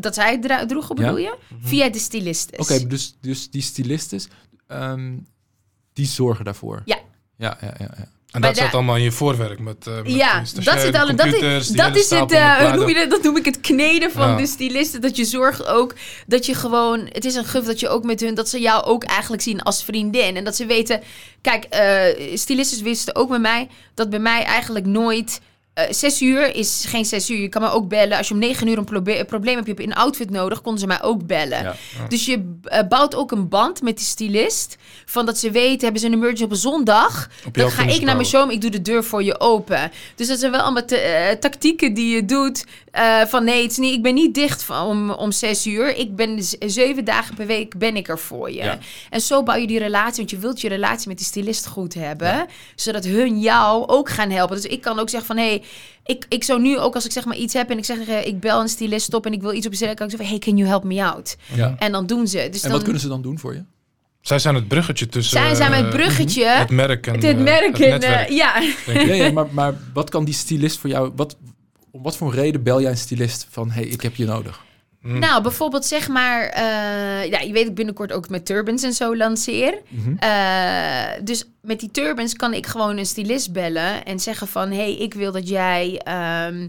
[0.00, 1.02] dat zij het droegen, Ja?
[1.02, 1.36] bedoel je?
[1.62, 2.58] Via de stylistes.
[2.58, 4.28] Oké, dus, dus die stylistes,
[4.66, 5.16] ehm,
[5.92, 6.82] die zorgen daarvoor?
[6.84, 6.98] Ja.
[7.36, 7.94] Ja, ja, ja.
[7.96, 8.06] ja.
[8.32, 10.94] En Maar dat zat allemaal in je voorwerk met, eh, met Ja, stagiair, dat, zit
[10.94, 13.10] alle, dat, is, dat is het, eh, noem je dat?
[13.10, 14.36] dat noem ik het kneden van Ja.
[14.36, 15.00] de stylisten.
[15.00, 15.94] Dat je zorgt ook
[16.26, 18.84] dat je gewoon, het is een guf dat je ook met hun, dat ze jou
[18.84, 20.36] ook eigenlijk zien als vriendin.
[20.36, 21.00] En dat ze weten,
[21.40, 25.40] kijk, eh stylisten wisten ook bij mij, dat bij mij eigenlijk nooit...
[25.74, 27.40] eh, zes uur is geen zes uur.
[27.40, 28.18] Je kan me ook bellen.
[28.18, 28.84] Als je om negen uur een
[29.26, 31.62] probleem hebt, je hebt een outfit nodig, konden ze mij ook bellen.
[31.62, 31.74] Ja.
[32.08, 34.76] Dus je eh, bouwt ook een band met die stylist.
[35.04, 37.28] Van dat ze weten, hebben ze een emergency op een zondag.
[37.46, 39.90] Op Dan ga ik naar mijn show, ik doe de deur voor je open.
[40.14, 42.64] Dus dat zijn wel allemaal eh, tactieken die je doet.
[43.26, 45.96] van nee, het is niet, ik ben niet dicht van, om, om zes uur.
[45.96, 48.62] Ik ben zeven dagen per week ben ik er voor je.
[48.62, 48.78] Ja.
[49.10, 50.16] En zo bouw je die relatie.
[50.16, 52.46] Want je wilt je relatie met die stylist goed hebben.
[52.74, 54.56] Zodat hun jou ook gaan helpen.
[54.56, 55.61] Dus ik kan ook zeggen van hé, hey,
[56.04, 58.26] ik, ik zou nu ook als ik zeg maar iets heb en ik zeg eh,
[58.26, 60.56] ik bel een stylist op en ik wil iets op kan ik zeggen hey, can
[60.56, 61.36] you help me out?
[61.54, 61.74] Ja.
[61.78, 62.48] En dan doen ze.
[62.50, 63.62] Dus En dan, wat kunnen ze dan doen voor je?
[64.22, 66.46] Zij zijn het bruggetje tussen Zij zijn eh, het bruggetje.
[66.46, 68.62] het merk en het eh, merk het en, netwerk, eh, ja.
[68.86, 71.12] Ja, ja, maar, maar wat kan die stylist voor jou...
[71.16, 71.36] Wat,
[71.90, 73.70] om wat voor reden bel jij een stylist van...
[73.70, 74.60] hey, ik heb je nodig?
[75.02, 75.18] Mm.
[75.18, 76.42] Nou, bijvoorbeeld zeg maar...
[76.48, 79.78] eh, ja, je weet ik binnenkort ook met turbans en zo lanceer.
[79.88, 80.14] Mhm.
[80.18, 84.70] Eh, dus met die turbans kan ik gewoon een stylist bellen en zeggen van...
[84.70, 86.00] hey, ik wil dat jij...
[86.04, 86.68] ehm,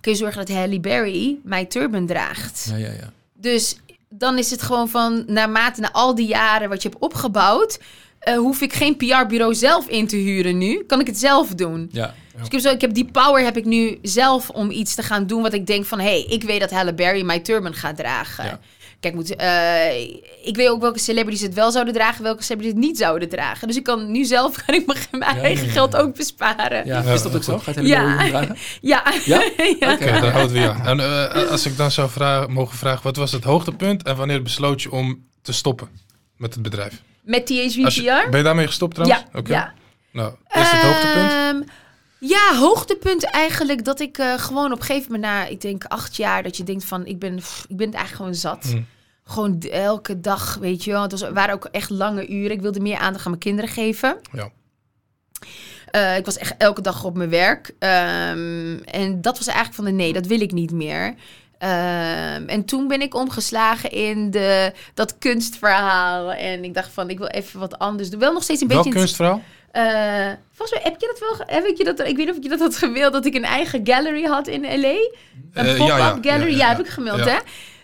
[0.00, 2.66] kun je zorgen dat Halle Berry mijn turban draagt?
[2.70, 3.12] Ja, ja, ja.
[3.34, 3.76] Dus
[4.08, 5.24] dan is het gewoon van...
[5.26, 7.78] naarmate na al die jaren wat je hebt opgebouwd...
[8.18, 10.84] eh, hoef ik geen PR-bureau zelf in te huren nu.
[10.86, 11.88] Kan ik het zelf doen.
[11.92, 12.14] ja.
[12.36, 15.02] Dus ik heb, zo, ik heb die power heb ik nu zelf om iets te
[15.02, 15.98] gaan doen wat ik denk van...
[15.98, 18.44] hé, hey, ik weet dat Halle Berry mijn turban gaat dragen.
[18.44, 18.60] Ja.
[19.00, 19.98] Kijk, moet, eh,
[20.42, 22.22] ik weet ook welke celebrities het wel zouden dragen...
[22.22, 23.66] welke celebrities het niet zouden dragen.
[23.68, 25.98] Dus ik kan nu zelf kan ik mijn, mijn Ja, eigen ja, geld ja.
[25.98, 26.86] ook besparen.
[26.86, 27.12] Ja, ja.
[27.12, 27.58] Is dat ook zo?
[27.58, 28.02] Gaat hij Ja.
[28.02, 28.28] ja.
[28.28, 28.56] dragen?
[28.80, 29.02] ja.
[29.24, 29.42] Ja?
[29.80, 29.92] Ja.
[29.92, 30.84] Oké, daar houden we ja.
[30.84, 34.42] En eh, als ik dan zou vragen, mogen vragen, wat was het hoogtepunt en wanneer
[34.42, 35.88] besloot je om te stoppen
[36.36, 37.02] met het bedrijf?
[37.22, 38.28] Met THV Als je- PR?
[38.30, 39.24] ben je daarmee gestopt trouwens?
[39.32, 39.52] Ja, Oké.
[39.52, 39.72] ja.
[40.12, 41.30] Nou, is het hoogtepunt?
[41.32, 41.60] Ehm,
[42.28, 46.16] ja, hoogtepunt eigenlijk dat ik eh, gewoon op een gegeven moment na, ik denk acht
[46.16, 48.72] jaar, dat je denkt van, ik ben, pff, ik ben het eigenlijk gewoon zat.
[48.74, 48.86] Mm.
[49.24, 51.02] Gewoon elke dag, weet je wel.
[51.02, 52.50] Het was, waren ook echt lange uren.
[52.50, 54.16] Ik wilde meer aandacht aan mijn kinderen geven.
[54.32, 54.50] Ja.
[55.90, 57.74] Eh, ik was echt elke dag op mijn werk.
[57.78, 61.14] Ehm, en dat was eigenlijk van de nee, dat wil ik niet meer.
[61.58, 66.32] Ehm, en toen ben ik omgeslagen in de, dat kunstverhaal.
[66.32, 68.20] En ik dacht van, ik wil even wat anders doen.
[68.20, 68.98] Wel nog steeds een Welk beetje...
[68.98, 69.42] in
[69.72, 71.46] eh, volgens mij heb je dat wel.
[71.56, 71.98] Heb ik je dat?
[72.00, 74.46] Ik weet niet of ik je dat had gewild dat ik een eigen gallery had
[74.48, 74.88] in LA.
[74.88, 75.10] Een
[75.52, 76.50] Eh, pop-up ja, gallery.
[76.50, 77.36] Ja, ja, ja, heb ik gemeld, hè?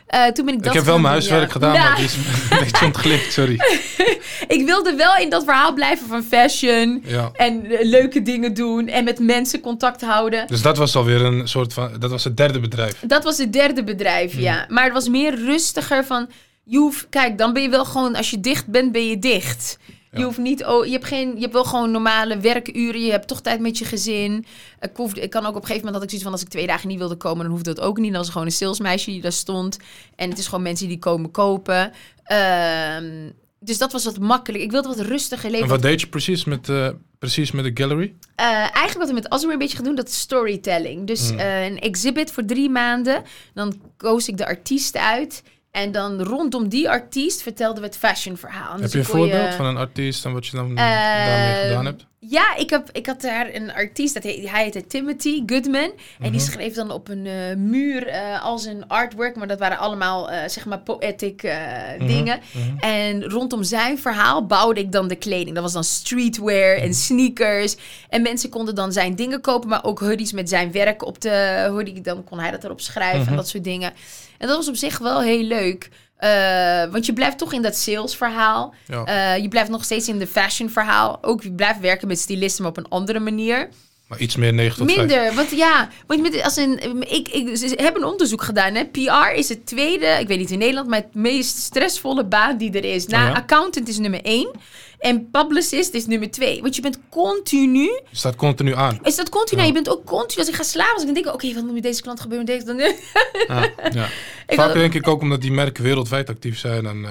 [0.06, 2.58] Eh, toen ben ik dat ik heb wel mijn huiswerk gedaan, maar die is een
[2.64, 3.56] beetje ontglipt, sorry.
[4.56, 7.04] Ik wilde wel in dat verhaal blijven van fashion.
[7.32, 8.88] En eh, leuke dingen doen.
[8.88, 10.46] En met mensen contact houden.
[10.46, 12.94] Dus dat was alweer een soort van, dat was het derde bedrijf.
[13.06, 14.40] Dat was het derde bedrijf, Hmm.
[14.40, 14.64] ja.
[14.68, 16.28] Maar het was meer rustiger van...
[16.64, 18.14] Je hoeft, kijk, dan ben je wel gewoon...
[18.16, 19.78] Als je dicht bent, ben je dicht.
[20.12, 20.64] Je hoeft niet...
[20.64, 23.04] Oh, je, hebt geen, je hebt wel gewoon normale werkuren.
[23.04, 24.46] Je hebt toch tijd met je gezin.
[24.80, 26.32] Ik, hoefde, ik kan ook op een gegeven moment had ik zoiets van...
[26.32, 28.08] Als ik twee dagen niet wilde komen, dan hoefde dat ook niet.
[28.08, 29.76] Dan was er gewoon een salesmeisje die daar stond.
[30.16, 31.92] En het is gewoon mensen die komen kopen.
[32.24, 33.30] Ehm,
[33.60, 34.62] dus dat was wat makkelijk.
[34.64, 35.64] Ik wilde wat rustiger leven.
[35.64, 36.88] En wat deed je precies met, eh,
[37.18, 38.14] precies met de gallery?
[38.34, 41.06] Eh, eigenlijk wat we met Azure een beetje gaan doen, dat is storytelling.
[41.06, 41.38] Dus Mm.
[41.38, 43.22] eh, een exhibit voor drie maanden.
[43.54, 45.42] Dan koos ik de artiest uit.
[45.70, 48.72] En dan rondom die artiest vertelden we het fashion verhaal.
[48.72, 51.84] Heb Dus je een voorbeeld van een artiest en wat je dan Eh, daarmee gedaan
[51.84, 52.06] hebt?
[52.20, 55.90] Ja, ik, heb, ik had daar een artiest, dat heet, hij heette Timothy Goodman.
[56.20, 56.50] En die Mhm.
[56.50, 59.36] schreef dan op een eh, muur eh, als een artwork.
[59.36, 62.40] Maar dat waren allemaal, eh, zeg maar, poetic Mhm, dingen.
[62.52, 62.78] mhm.
[62.78, 65.54] En rondom zijn verhaal bouwde ik dan de kleding.
[65.54, 67.76] Dat was dan streetwear en sneakers.
[68.08, 71.66] En mensen konden dan zijn dingen kopen, maar ook hoodies met zijn werk op de
[71.70, 72.00] hoodie.
[72.00, 73.92] Dan kon hij dat erop schrijven en dat soort dingen.
[74.38, 75.88] En dat was op zich wel heel leuk.
[76.18, 78.74] Eh, want je blijft toch in dat salesverhaal.
[78.86, 79.04] Ja.
[79.04, 81.18] Eh, je blijft nog steeds in de fashion verhaal.
[81.22, 83.68] Ook je blijft werken met stylisten, maar op een andere manier.
[84.08, 84.98] Maar iets meer 9 tot 5.
[84.98, 88.74] Minder, want ja, want met, als een, ik, ik hebben een onderzoek gedaan.
[88.74, 88.84] Hè.
[88.84, 92.72] PR is het tweede, ik weet niet in Nederland, maar het meest stressvolle baan die
[92.72, 93.06] er is.
[93.06, 93.34] Na Oh ja?
[93.34, 94.50] accountant is nummer één
[94.98, 96.62] en publicist is nummer twee.
[96.62, 98.98] Want je bent continu, Je staat continu aan.
[99.02, 99.66] is dat continu, Ja.
[99.66, 100.40] je bent ook continu.
[100.40, 102.46] Als ik ga slapen, als ik denk, oké, wat moet met deze klant gebeuren?
[102.46, 103.70] Deze, dan, Ja.
[104.00, 104.08] Ja.
[104.46, 107.10] Vaak denk ik ook omdat die merken wereldwijd actief zijn en eh,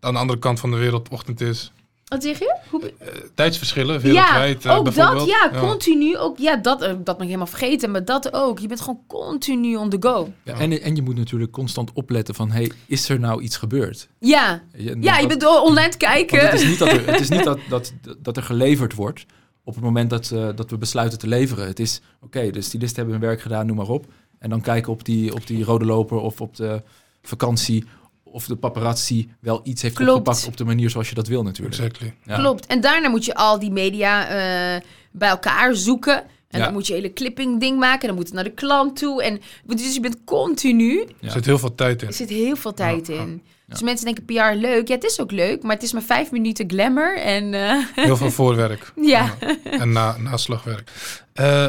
[0.00, 1.72] aan de andere kant van de wereld ochtend is.
[2.12, 2.56] Wat zeg je?
[2.70, 4.62] Hoe, Eh, tijdsverschillen wereldwijd.
[4.62, 6.16] ja, eh, ook dat, ja, continu.
[6.18, 8.58] Ook, ja, dat, eh, dat ben ik helemaal vergeten, maar dat ook.
[8.58, 10.32] Je bent gewoon continu on the go.
[10.42, 12.50] Ja, en, en je moet natuurlijk constant opletten van...
[12.50, 14.08] hey, is er nou iets gebeurd?
[14.18, 16.40] Ja, Je- ja je dat- bent online kijken.
[16.40, 19.26] het is niet, dat er, het is niet dat, dat, dat er geleverd wordt
[19.64, 21.66] op het moment dat, eh, dat we besluiten te leveren.
[21.66, 24.06] Het is, oké, de stylisten hebben hun werk gedaan, noem maar op.
[24.38, 26.82] En dan kijken op die, op die rode loper of op de
[27.22, 27.84] vakantie
[28.32, 30.10] of de paparazzi wel iets heeft Klopt.
[30.10, 31.76] opgepakt op de manier zoals je dat wil natuurlijk.
[31.76, 32.14] Exactly.
[32.24, 32.36] Ja.
[32.36, 32.66] Klopt.
[32.66, 34.80] En daarna moet je al die media eh,
[35.12, 36.22] bij elkaar zoeken.
[36.48, 36.64] En Ja.
[36.64, 38.06] dan moet je hele clipping ding maken.
[38.06, 39.22] Dan moet het naar de klant toe.
[39.22, 40.98] En dus je bent continu.
[40.98, 41.26] Ja.
[41.26, 42.08] Er zit heel veel tijd in.
[42.08, 43.20] Er zit heel veel tijd Ja, ja.
[43.20, 43.42] in.
[43.66, 44.88] Dus mensen denken PR leuk.
[44.88, 45.62] Ja, het is ook leuk.
[45.62, 47.18] Maar het is maar vijf minuten glamour.
[47.18, 48.92] En eh, Heel veel voorwerk.
[49.14, 49.34] ja.
[49.64, 50.90] En na, naslagwerk.
[51.32, 51.64] Eh,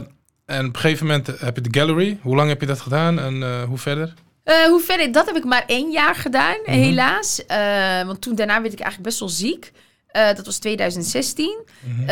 [0.46, 2.18] en op een gegeven moment heb je de gallery.
[2.22, 4.14] Hoe lang heb je dat gedaan en eh, hoe verder?
[4.44, 5.12] Eh, hoe verder?
[5.12, 6.72] Dat heb ik maar één jaar gedaan, Mhm.
[6.72, 7.46] helaas.
[7.46, 9.72] Eh, want toen daarna werd ik eigenlijk best wel ziek.
[10.08, 11.60] Eh, dat was 2016.
[11.80, 12.06] Mhm.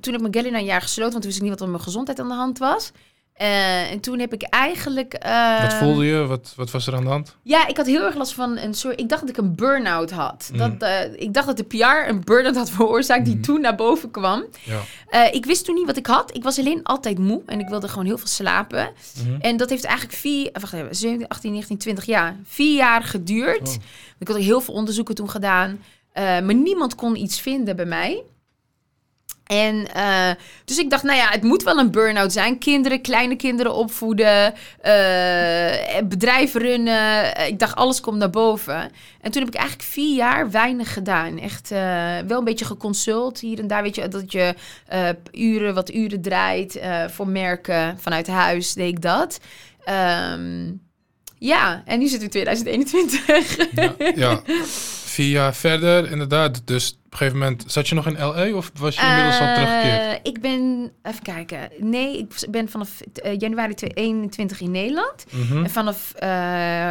[0.00, 1.60] Toen heb ik mijn gallery na een jaar gesloten, want toen wist ik niet wat
[1.60, 2.90] er met mijn gezondheid aan de hand was.
[3.38, 5.16] Eh, en toen heb ik eigenlijk...
[5.62, 6.26] wat voelde je?
[6.26, 7.36] Wat, wat was er aan de hand?
[7.42, 9.00] Ja, ik had heel erg last van een soort...
[9.00, 10.50] Ik dacht dat ik een burn-out had.
[10.52, 10.58] Mm.
[10.58, 13.42] Dat, eh, ik dacht dat de PR een burn-out had veroorzaakt die Mhm.
[13.42, 14.44] toen naar boven kwam.
[14.64, 14.80] Ja.
[15.08, 16.36] Eh, ik wist toen niet wat ik had.
[16.36, 18.90] Ik was alleen altijd moe en ik wilde gewoon heel veel slapen.
[19.24, 19.40] Mhm.
[19.40, 20.46] En dat heeft eigenlijk vier...
[20.52, 22.36] eh, Wacht even, 17, 18, 19, 20 jaar.
[22.44, 23.68] Vier jaar geduurd.
[23.68, 23.74] Oh.
[24.18, 25.80] Ik had ook heel veel onderzoeken toen gedaan.
[26.14, 28.22] Maar niemand kon iets vinden bij mij.
[29.48, 30.30] En eh,
[30.64, 32.58] dus ik dacht, nou ja, het moet wel een burn-out zijn.
[32.58, 37.36] Kinderen, kleine kinderen opvoeden, eh, bedrijven runnen.
[37.46, 38.90] Ik dacht, alles komt naar boven.
[39.20, 41.38] En toen heb ik eigenlijk vier jaar weinig gedaan.
[41.38, 41.68] Echt
[42.26, 43.82] wel een beetje geconsult hier en daar.
[43.82, 44.54] Weet je, dat je
[45.32, 47.98] uren, wat uren draait voor merken.
[48.00, 49.40] Vanuit huis deed ik dat.
[49.84, 50.70] Ehm,
[51.38, 53.56] ja, en nu zit het 2021.
[53.74, 54.42] Ja, ja.
[55.18, 56.60] Vier jaar verder, inderdaad.
[56.64, 59.46] Dus op een gegeven moment, zat je nog in LA of was je inmiddels al
[59.46, 60.26] Eh, teruggekeerd?
[60.26, 61.68] Ik ben, even kijken.
[61.78, 65.24] Nee, ik ben vanaf eh, januari 2021 in Nederland.
[65.32, 65.64] Mhm.
[65.64, 66.90] En vanaf eh,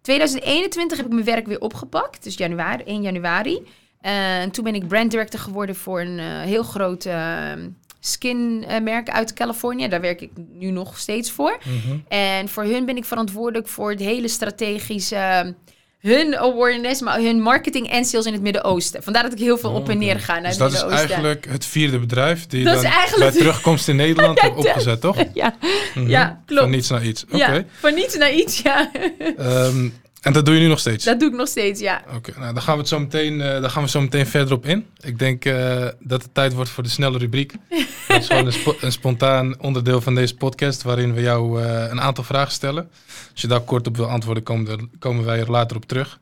[0.00, 2.22] 2021 heb ik mijn werk weer opgepakt.
[2.24, 3.62] Dus januari, 1 januari.
[4.00, 7.52] Eh, En toen ben ik brand director geworden voor een eh, heel groot eh,
[8.00, 9.88] skinmerk uit Californië.
[9.88, 11.58] Daar werk ik nu nog steeds voor.
[11.64, 11.98] Mhm.
[12.08, 15.54] En voor hun ben ik verantwoordelijk voor het hele strategische...
[16.02, 19.02] hun awareness, maar hun marketing en sales in het Midden-Oosten.
[19.02, 20.74] Vandaar dat ik heel veel Oh, op en neer ga naar Dus het dat is
[20.74, 21.08] Midden-Oosten.
[21.08, 25.16] eigenlijk het vierde bedrijf die Dat dan bij terugkomst in Nederland hebt opgezet, toch?
[25.34, 25.54] Ja,
[25.94, 26.08] Mhm.
[26.08, 26.62] Ja, klopt.
[26.62, 27.24] Van niets naar iets.
[27.24, 27.36] Oké.
[27.36, 28.90] ja, van niets naar iets, ja.
[29.36, 29.88] Ehm,
[30.22, 31.04] en dat doe je nu nog steeds?
[31.04, 32.04] Dat doe ik nog steeds, ja.
[32.14, 34.52] Oké, nou, dan gaan we het zo meteen, eh daar gaan we zo meteen verder
[34.52, 34.86] op in.
[35.00, 37.52] Ik denk eh, dat het tijd wordt voor de snelle rubriek.
[38.08, 41.86] dat is gewoon een, spo- een spontaan onderdeel van deze podcast, waarin we jou eh,
[41.90, 42.90] een aantal vragen stellen.
[43.32, 46.20] Als je daar kort op wil antwoorden, komen, komen wij er later op terug.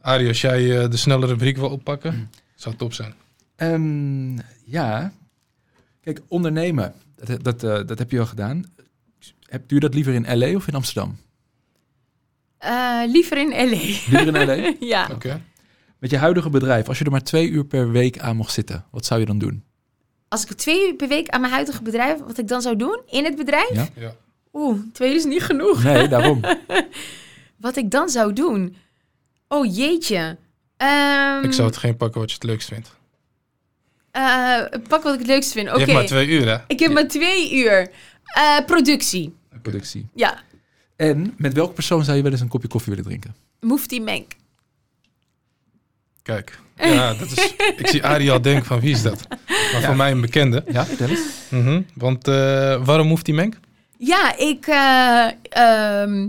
[0.00, 3.14] Arie, als jij eh, de snelle rubriek wil oppakken, zou top zijn.
[3.56, 5.12] Ehm, ja,
[6.00, 8.64] kijk, ondernemen, dat, dat, eh, dat heb je al gedaan.
[9.46, 11.16] Heb, doe je dat liever in LA of in Amsterdam?
[12.62, 13.76] Eh, liever in LA.
[13.76, 14.72] Liever in LA?
[14.96, 15.08] ja.
[15.12, 15.42] Oké.
[15.98, 18.84] Met je huidige bedrijf, als je er maar twee uur per week aan mocht zitten,
[18.90, 19.64] wat zou je dan doen?
[20.28, 23.00] Als ik twee uur per week aan mijn huidige bedrijf, wat ik dan zou doen
[23.10, 23.74] in het bedrijf?
[23.74, 23.88] Ja?
[23.96, 24.14] Ja.
[24.52, 25.82] Oeh, twee uur is niet genoeg.
[25.82, 26.40] Nee, daarom.
[27.60, 28.76] Wat ik dan zou doen?
[29.48, 30.36] Oh jeetje.
[30.76, 32.90] Ehm, Ik zou het geen pakken wat je het leukst vindt.
[34.10, 35.66] eh, pak wat ik het leukst vind.
[35.66, 35.80] Je Oké.
[35.80, 36.58] hebt maar twee uur, hè?
[36.66, 37.90] Ik heb maar twee uur.
[38.34, 39.34] Eh, productie.
[39.62, 40.08] Productie.
[40.14, 40.40] Ja.
[41.02, 43.34] En met welke persoon zou je wel eens een kopje koffie willen drinken?
[43.60, 44.32] Mufti Menk.
[46.22, 46.58] Kijk.
[46.76, 49.26] Ja, dat is, ik zie Arie al denken van wie is dat?
[49.72, 50.64] Maar voor mij een bekende.
[50.68, 51.20] Ja, vertel eens.
[51.48, 51.82] Mhm.
[51.94, 53.58] Want eh, waarom die Menk?
[53.98, 54.66] Ja, ik.
[54.66, 56.28] eh, ehm,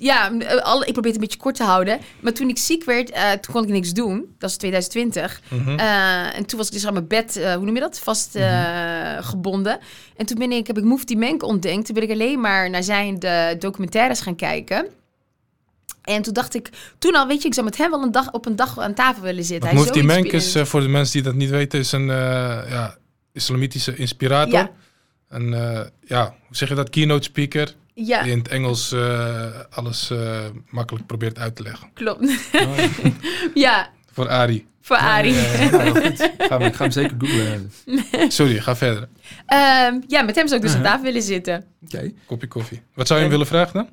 [0.00, 2.00] ja, eh, alle, ik probeer het een beetje kort te houden.
[2.20, 4.16] Maar toen ik ziek werd, eh, toen kon ik niks doen.
[4.18, 5.40] Dat was 2020.
[5.48, 5.78] Mhm.
[5.78, 9.16] Eh, en toen was ik dus aan mijn bed, hoe noem je dat, vast eh,
[9.20, 9.78] gebonden.
[10.16, 11.84] En toen ben ik, heb ik Mufti Menk ontdekt.
[11.86, 14.86] Toen ben ik alleen maar naar zijn de documentaires gaan kijken.
[16.02, 18.32] En toen dacht ik, toen al, weet je, ik zou met hem wel een dag
[18.32, 19.70] op een dag aan tafel willen zitten.
[19.70, 22.96] Is zo Menk is, voor de mensen die dat niet weten, is een ja,
[23.32, 24.52] islamitische inspirator.
[24.52, 24.70] Ja.
[25.30, 26.90] Een, eh, ja, hoe zeg je dat?
[26.90, 27.74] Keynote speaker.
[28.06, 30.40] Ja, Die in het Engels eh, alles eh,
[30.70, 31.90] makkelijk probeert uit te leggen.
[31.94, 32.32] klopt.
[33.54, 34.66] ja, Voor Arie.
[34.80, 35.34] voor Arie.
[35.34, 37.72] Ja, nou, we, ik ga hem zeker googlen.
[38.32, 39.08] Sorry, ga verder.
[39.46, 40.82] Ehm, ja, met hem zou ik dus aan Uh-huh.
[40.84, 41.64] tafel willen zitten.
[41.84, 42.12] Oké.
[42.26, 42.82] Kopje koffie.
[42.94, 43.88] Wat zou je hem En- willen vragen dan?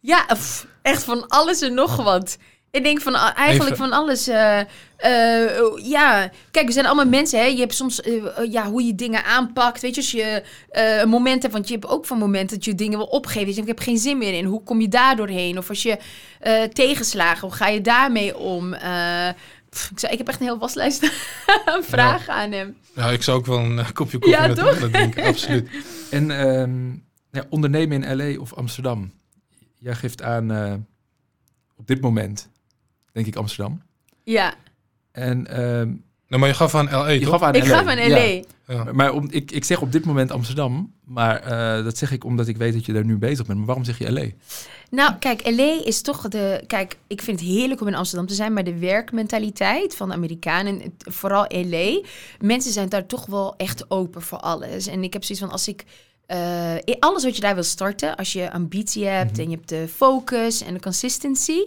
[0.00, 2.38] Ja, pff, echt van alles en nog wat.
[2.70, 4.26] Ik denk van a- eigenlijk Even- van alles.
[4.28, 4.60] eh,
[4.96, 7.38] eh, ja, kijk, we zijn allemaal mensen.
[7.38, 7.44] Hè?
[7.44, 9.80] Je hebt soms eh, eh, ja, hoe je dingen aanpakt.
[9.80, 12.64] Weet je, als je eh, een moment hebt, want je hebt ook van momenten dat
[12.64, 13.44] je dingen wil opgeven.
[13.44, 14.44] Denkt, ik heb geen zin meer in.
[14.44, 15.58] Hoe kom je daar doorheen?
[15.58, 15.98] Of als je
[16.40, 18.74] eh, tegenslagen, hoe ga je daarmee om?
[18.74, 19.28] Eh,
[19.70, 21.10] pff, ik, zei, ik heb echt een heel waslijst
[21.64, 22.76] aan vragen aan hem.
[22.94, 24.74] Ja, ik zou ook wel een eh, kopje koffie Ja, met toch?
[24.90, 25.24] drinken.
[25.24, 25.68] Absoluut.
[26.10, 26.88] En ehm,
[27.30, 29.12] ja, ondernemen in LA of Amsterdam?
[29.78, 30.72] Jij geeft aan eh,
[31.76, 32.48] op dit moment,
[33.22, 33.82] denk ik Amsterdam.
[34.24, 34.54] Ja,
[35.12, 35.92] En ehm,
[36.28, 37.28] Nee, maar je gaf aan LA, Je toch?
[37.30, 37.76] gaf aan Ik LA.
[37.76, 38.16] ga van LA.
[38.16, 38.42] Ja.
[38.66, 38.92] Ja.
[38.92, 42.48] Maar om, ik, ik zeg op dit moment Amsterdam, maar eh, dat zeg ik omdat
[42.48, 43.58] ik weet dat je daar nu bezig bent.
[43.58, 44.24] Maar waarom zeg je LA?
[44.90, 46.62] Nou, kijk, LA is toch de.
[46.66, 50.14] Kijk, ik vind het heerlijk om in Amsterdam te zijn, maar de werkmentaliteit van de
[50.14, 52.00] Amerikanen, vooral LA,
[52.40, 54.86] mensen zijn daar toch wel echt open voor alles.
[54.86, 55.84] En ik heb zoiets van als ik.
[56.26, 59.40] eh, in alles wat je daar wil starten, als je ambitie hebt Mhm.
[59.40, 61.58] en je hebt de focus en de consistency,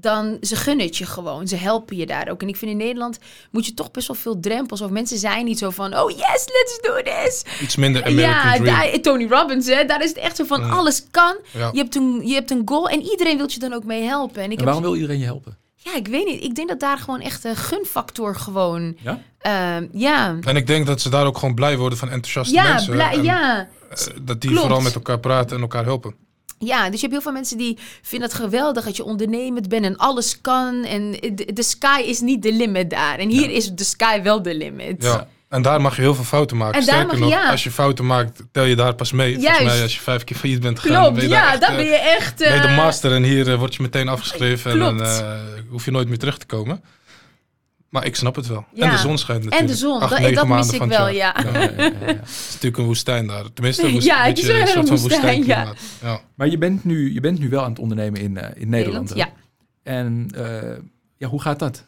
[0.00, 1.48] dan ze gunnen het je gewoon.
[1.48, 2.42] Ze helpen je daar ook.
[2.42, 3.18] En ik vind in Nederland
[3.50, 4.80] moet je toch best wel veel drempels.
[4.80, 7.44] Of mensen zijn niet zo van, oh yes, let's do this.
[7.62, 10.68] Iets minder American ja, daar, Tony Robbins, hè, daar is het echt zo van, Ja.
[10.68, 11.36] alles kan.
[11.52, 11.68] Ja.
[11.72, 14.42] Je hebt, een, je hebt een goal en iedereen wil je dan ook mee helpen.
[14.42, 15.56] En ik En heb, waarom wil iedereen je helpen?
[15.76, 16.42] ja, ik weet niet.
[16.44, 19.20] Ik denk dat daar gewoon echt een gunfactor gewoon, Ja?
[19.38, 20.36] ehm, ja.
[20.40, 22.92] En ik denk dat ze daar ook gewoon blij worden van enthousiaste Ja, mensen.
[22.92, 24.64] blij, en, ja, eh, dat die Klopt.
[24.66, 26.14] vooral met elkaar praten en elkaar helpen.
[26.58, 29.84] Ja, dus je hebt heel veel mensen die vinden het geweldig dat je ondernemend bent
[29.84, 30.84] en alles kan.
[30.84, 31.10] En
[31.54, 33.18] de, sky is niet de limit daar.
[33.18, 35.02] En hier is de sky wel de limit.
[35.02, 35.28] Ja.
[35.48, 36.76] En daar mag je heel veel fouten maken.
[36.76, 37.50] En Sterker nog, ja.
[37.50, 39.34] als je fouten maakt, tel je daar pas mee.
[39.34, 41.76] Volgens mij, als je vijf keer failliet bent gegaan, ben je ja, echt, dan eh,
[41.76, 42.38] ben je echt...
[42.38, 45.32] ben je de eh, master en hier eh, word je meteen afgeschreven en dan eh,
[45.68, 46.82] hoef je nooit meer terug te komen.
[47.88, 48.64] Maar ik snap het wel.
[48.76, 49.70] En de zon schijnt natuurlijk.
[49.70, 51.36] En de zon, Acht, dat, dat mis ik wel, ja.
[51.42, 51.90] Ja, ja, ja, ja.
[52.06, 53.52] Het is natuurlijk een woestijn daar.
[53.52, 55.72] Tenminste, een woest- Ja, het beetje is een een soort van woestijn, ja.
[56.34, 59.12] Maar je bent, nu, je bent nu wel aan het ondernemen in, eh, in Nederland.
[59.14, 59.28] Ja.
[59.82, 60.76] En eh,
[61.16, 61.84] ja, hoe gaat dat?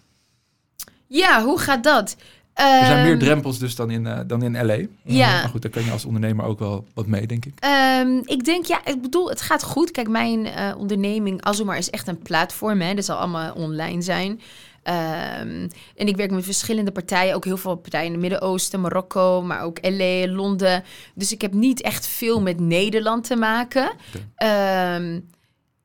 [1.07, 2.17] ja, hoe gaat dat?
[2.55, 4.77] Er zijn meer Ehm, drempels dus dan in, eh, dan in LA.
[5.05, 5.41] Ja.
[5.41, 7.55] Maar goed, daar kan je als ondernemer ook wel wat mee, denk ik.
[7.59, 9.91] Ehm, ik denk, ja, ik bedoel, het gaat goed.
[9.91, 12.81] Kijk, mijn eh, onderneming Azumar is echt een platform.
[12.81, 12.95] Hè.
[12.95, 14.41] Dat zal allemaal online zijn.
[14.83, 17.35] Ehm, en ik werk met verschillende partijen.
[17.35, 20.85] Ook heel veel partijen in het Midden-Oosten, Marokko, maar ook LA, Londen.
[21.15, 23.93] Dus ik heb niet echt veel met Nederland te maken.
[24.37, 25.21] Ehm,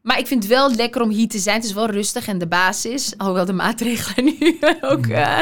[0.06, 1.56] maar ik vind het wel lekker om hier te zijn.
[1.56, 3.14] Het is wel rustig en de basis.
[3.18, 4.58] Alhoewel de maatregelen nu
[4.92, 5.08] ook...
[5.08, 5.40] eh,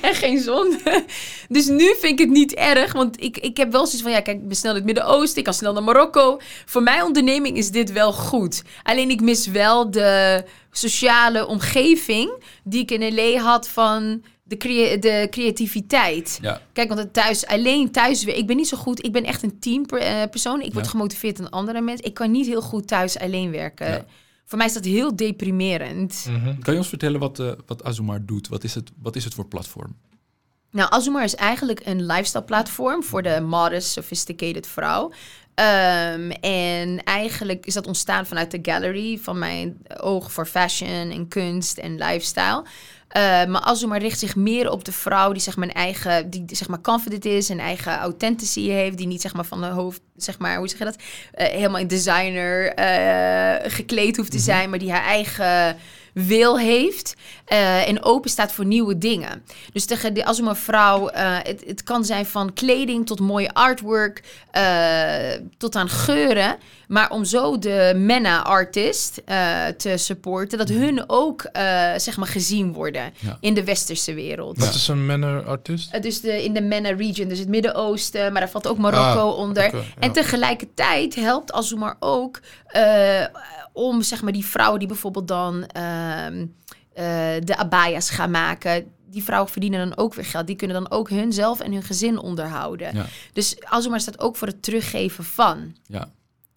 [0.00, 0.78] en geen zon.
[1.48, 2.92] dus nu vind ik het niet erg.
[2.92, 4.10] Want ik, ik heb wel zoiets van...
[4.10, 5.38] Ja, kijk, ik ben snel in het Midden-Oosten.
[5.38, 6.40] Ik kan snel naar Marokko.
[6.64, 8.62] Voor mijn onderneming is dit wel goed.
[8.82, 12.42] Alleen ik mis wel de sociale omgeving...
[12.64, 13.40] die ik in L.A.
[13.40, 14.22] had van...
[14.48, 16.38] De, crea- de creativiteit.
[16.42, 16.60] Ja.
[16.72, 19.04] Kijk, want het thuis, alleen thuis, ik ben niet zo goed.
[19.04, 20.60] Ik ben echt een teampersoon.
[20.60, 20.90] Ik word Ja.
[20.90, 22.06] gemotiveerd door andere mensen.
[22.06, 23.86] Ik kan niet heel goed thuis alleen werken.
[23.88, 24.04] Ja.
[24.44, 26.26] Voor mij is dat heel deprimerend.
[26.28, 26.58] Mhm.
[26.60, 28.48] Kan je ons vertellen wat, eh, wat Azumar doet?
[28.48, 29.96] Wat is, het, wat is het voor platform?
[30.70, 35.12] Nou, Azumar is eigenlijk een lifestyle platform voor de modest, sophisticated vrouw.
[35.54, 41.28] Ehm, en eigenlijk is dat ontstaan vanuit de gallery van mijn oog voor fashion en
[41.28, 42.64] kunst en lifestyle.
[43.16, 46.44] Eh, maar Azumar richt zich meer op de vrouw die zeg maar een eigen, die
[46.46, 50.00] zeg maar confident is, een eigen authenticity heeft, die niet zeg maar van de hoofd,
[50.16, 50.96] zeg maar, hoe zeg je dat,
[51.32, 55.76] Eh, helemaal in designer eh, gekleed hoeft te zijn, maar die haar eigen
[56.12, 57.14] wil heeft
[57.84, 59.44] en open staat voor nieuwe dingen.
[59.72, 64.22] Dus de, de, als een vrouw, het, het kan zijn van kleding tot mooie artwork,
[65.58, 66.56] tot aan geuren.
[66.88, 71.62] Maar om zo de MENA-artist eh, te supporten, dat hun ook eh,
[71.96, 73.36] zeg maar gezien worden Ja.
[73.40, 74.58] in de westerse wereld.
[74.58, 76.02] Wat is een manner artist?
[76.02, 79.76] Dus de, in de MENA-region, dus het Midden-Oosten, maar daar valt ook Marokko Ah, onder.
[79.76, 79.82] ja.
[79.98, 83.24] En tegelijkertijd helpt Azumar ook eh,
[83.72, 86.46] om zeg maar die vrouwen die bijvoorbeeld dan ehm,
[86.94, 87.04] eh,
[87.44, 88.86] de abayas gaan maken.
[89.10, 90.46] Die vrouwen verdienen dan ook weer geld.
[90.46, 92.94] Die kunnen dan ook hunzelf en hun gezin onderhouden.
[92.96, 93.06] Ja.
[93.32, 95.76] Dus Azumar staat ook voor het teruggeven van.
[95.86, 96.08] Ja.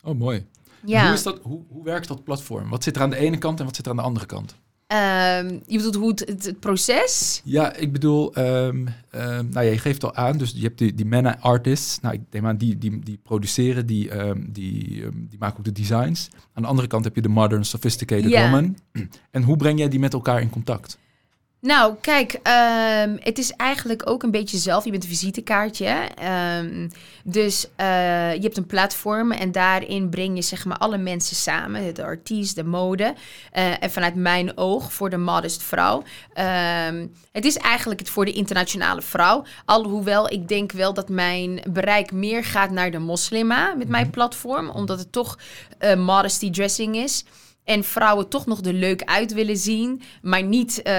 [0.03, 0.45] Oh, mooi.
[0.85, 1.05] Ja.
[1.05, 2.69] Hoe, is dat, hoe, hoe werkt dat platform?
[2.69, 4.55] Wat zit er aan de ene kant en wat zit er aan de andere kant?
[4.87, 7.41] Ehm, je bedoelt hoe het, het, het proces?
[7.43, 10.93] Ja, ik bedoel, ehm, ehm, nou ja, je geeft al aan, dus je hebt die,
[10.93, 11.99] die MENA artists.
[11.99, 14.09] Nou, ik neem aan, die, die, die produceren, die,
[14.49, 16.29] die, die maken ook de designs.
[16.53, 18.43] Aan de andere kant heb je de modern, sophisticated Ja.
[18.43, 18.77] woman.
[19.31, 20.97] En hoe breng jij die met elkaar in contact?
[21.61, 24.85] Nou, kijk, ehm, het is eigenlijk ook een beetje zelf.
[24.85, 25.85] Je bent een visitekaartje.
[26.15, 26.87] Ehm,
[27.23, 31.93] dus eh, je hebt een platform en daarin breng je zeg maar alle mensen samen.
[31.93, 33.13] De artiest, de mode.
[33.51, 36.03] Eh, en vanuit mijn oog voor de modest vrouw.
[36.33, 39.43] Ehm, het is eigenlijk het voor de internationale vrouw.
[39.65, 44.69] Alhoewel ik denk wel dat mijn bereik meer gaat naar de moslima met mijn platform.
[44.69, 45.37] Omdat het toch
[45.77, 47.23] eh, modesty dressing is.
[47.69, 50.01] En vrouwen toch nog er leuk uit willen zien.
[50.21, 50.93] Maar niet, eh,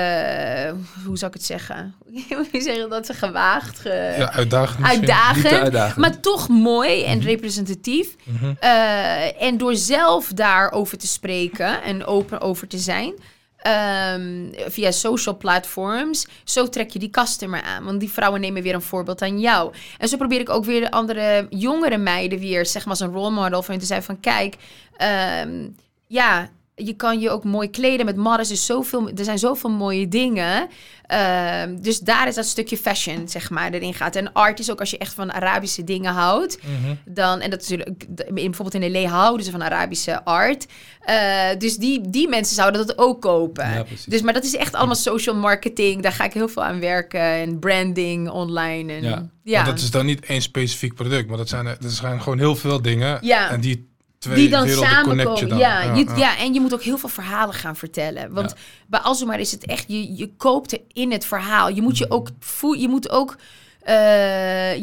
[1.07, 1.95] hoe zou ik het zeggen?
[2.51, 3.11] Hoe zeg je dat?
[3.13, 3.79] Gewaagd.
[3.79, 4.15] Ge...
[4.19, 5.01] Ja, uitdagend misschien.
[5.01, 5.63] Niet te Uitdagend.
[5.63, 6.01] uitdagen.
[6.01, 8.15] Maar toch mooi en representatief.
[8.25, 8.53] Mhm.
[8.61, 13.15] Eh, en door zelf daarover te spreken en open over te zijn.
[13.61, 16.27] ehm, via social platforms.
[16.45, 17.85] Zo trek je die customer aan.
[17.85, 19.73] Want die vrouwen nemen weer een voorbeeld aan jou.
[19.99, 23.13] En zo probeer ik ook weer de andere jongere meiden weer, zeg maar, als een
[23.13, 24.57] role model voor hen te zijn van kijk,
[24.97, 25.69] ehm,
[26.07, 26.49] ja.
[26.85, 28.49] Je kan je ook mooi kleden met models.
[28.49, 30.69] Dus zoveel, er zijn zoveel mooie dingen.
[31.07, 34.17] Ehm, dus daar is dat stukje fashion, zeg maar, erin gaat.
[34.17, 36.59] En art is ook als je echt van Arabische dingen houdt.
[36.63, 36.95] Mhm.
[37.05, 40.67] Dan, en dat is natuurlijk, in- bijvoorbeeld in LA houden ze van Arabische art.
[41.01, 43.71] Eh, dus die, die mensen zouden dat ook kopen.
[43.71, 46.03] Ja, dus, maar dat is echt allemaal social marketing.
[46.03, 47.21] Daar ga ik heel veel aan werken.
[47.21, 48.93] En branding online.
[48.93, 49.65] En, Ja.
[49.65, 52.57] dat is dan niet één specifiek product, maar dat zijn, er- dat zijn gewoon heel
[52.57, 53.19] veel dingen.
[53.21, 53.51] Ja.
[53.51, 53.89] En die
[54.21, 55.49] twee die dan samenkomen.
[55.49, 55.59] dan.
[55.59, 56.17] Ja, ja, je, ja.
[56.17, 58.33] ja, en je moet ook heel veel verhalen gaan vertellen.
[58.33, 58.57] Want Ja.
[58.87, 61.69] bij Azumar is het echt, je, je koopt in het verhaal.
[61.69, 63.37] Je moet je ook voel, je moet ook,
[63.81, 63.95] eh,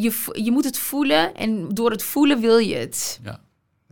[0.01, 1.35] je, je moet het voelen.
[1.35, 3.19] En door het voelen wil je het.
[3.23, 3.39] Ja.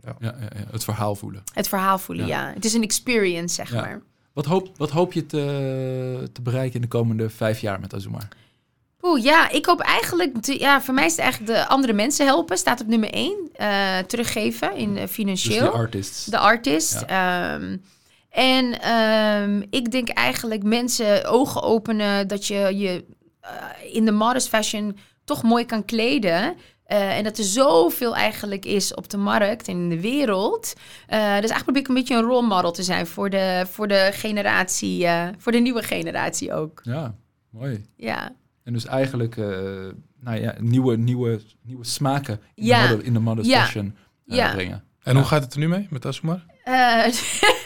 [0.04, 0.16] Ja.
[0.20, 1.42] Ja, ja, ja, het verhaal voelen.
[1.52, 2.48] Het verhaal voelen, ja.
[2.48, 2.54] Ja.
[2.54, 3.80] Het is een experience, zeg Ja.
[3.80, 4.00] maar.
[4.32, 8.28] Wat hoop, wat hoop je te, te bereiken in de komende vijf jaar met Azumar?
[9.06, 12.26] Oeh, ja, ik hoop eigenlijk, te- ja, voor mij is het eigenlijk de andere mensen
[12.26, 12.58] helpen.
[12.58, 13.48] Staat op nummer één.
[13.52, 15.64] Eh, teruggeven in eh, Dus financieel.
[15.70, 16.24] de artists.
[16.24, 17.02] De artist.
[17.06, 17.76] Ehm,
[18.30, 23.04] en ehm, ik denk eigenlijk mensen ogen openen dat je je
[23.40, 23.50] eh,
[23.92, 26.56] in de modest fashion toch mooi kan kleden.
[26.86, 30.72] En dat er zoveel eigenlijk is op de markt en in de wereld.
[31.06, 34.08] Dus eigenlijk probeer ik een beetje een role model te zijn voor de, voor de
[34.12, 35.06] generatie,
[35.38, 36.80] voor de nieuwe generatie ook.
[36.82, 37.14] Ja,
[37.50, 37.84] mooi.
[37.96, 38.32] Ja,
[38.66, 39.46] En dus eigenlijk eh,
[40.20, 42.82] nou ja, nieuwe, nieuwe, nieuwe smaken in Ja.
[42.82, 43.60] de, model, in de Ja.
[43.64, 43.94] fashion
[44.26, 44.52] eh, Ja.
[44.52, 44.84] brengen.
[45.02, 46.44] En hoe gaat het er nu mee met Asumar?
[46.66, 47.02] Eh,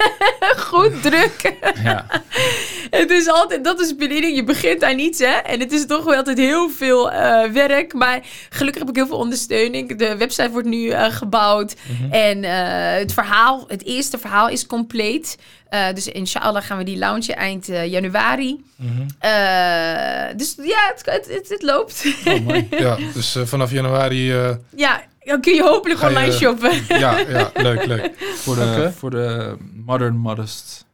[0.69, 1.55] goed druk.
[1.83, 2.07] Ja,
[3.01, 4.37] Het is altijd, dat is bediening.
[4.37, 5.27] Je begint aan iets, hè.
[5.33, 7.93] En het is toch wel altijd heel veel eh, werk.
[7.93, 8.21] Maar
[8.51, 9.99] gelukkig heb ik heel veel ondersteuning.
[9.99, 11.75] De website wordt nu eh, gebouwd.
[12.11, 15.37] En eh, het verhaal, het eerste verhaal is compleet.
[15.69, 18.65] Eh, dus inshallah gaan we die launchen eind eh, januari.
[18.77, 19.01] Mhm.
[19.19, 22.05] Eh, dus ja, het, het, het, het loopt.
[22.27, 22.57] oh.
[22.81, 24.33] Ja, dus vanaf januari...
[24.33, 26.73] eh, ja, dan kun je hopelijk Ga je- online shoppen.
[26.89, 28.11] ja, ja, leuk, leuk.
[28.35, 28.93] Voor de, Oké.
[28.97, 30.85] voor de modern, modest,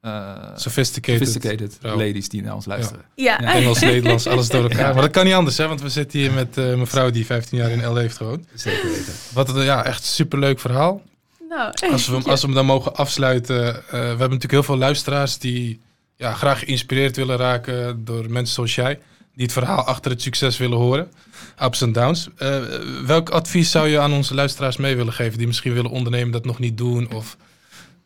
[0.00, 1.26] eh, Sophisticated.
[1.28, 1.96] sophisticated vrouw.
[1.96, 3.04] ladies die naar ons luisteren.
[3.14, 3.38] Ja.
[3.40, 3.52] Ja.
[3.54, 4.92] Engels, Nederlands, alles door elkaar.
[4.92, 5.68] Maar dat kan niet anders, hè?
[5.68, 8.46] Want we zitten hier met eh mevrouw die 15 jaar in L heeft gewoond.
[8.54, 9.12] Zeker weten.
[9.32, 11.02] Wat een ja, echt superleuk verhaal.
[11.48, 13.66] Nou, Als we, hem- als we hem dan mogen afsluiten.
[13.76, 15.80] eh, we hebben natuurlijk heel veel luisteraars die
[16.16, 18.98] ja, graag geïnspireerd willen raken door mensen zoals jij.
[19.34, 21.12] Die het verhaal achter het succes willen horen.
[21.62, 22.28] Ups en downs.
[22.36, 22.60] Eh,
[23.06, 26.44] welk advies zou je aan onze luisteraars mee willen geven die misschien willen ondernemen, dat
[26.44, 27.12] nog niet doen?
[27.12, 27.36] Of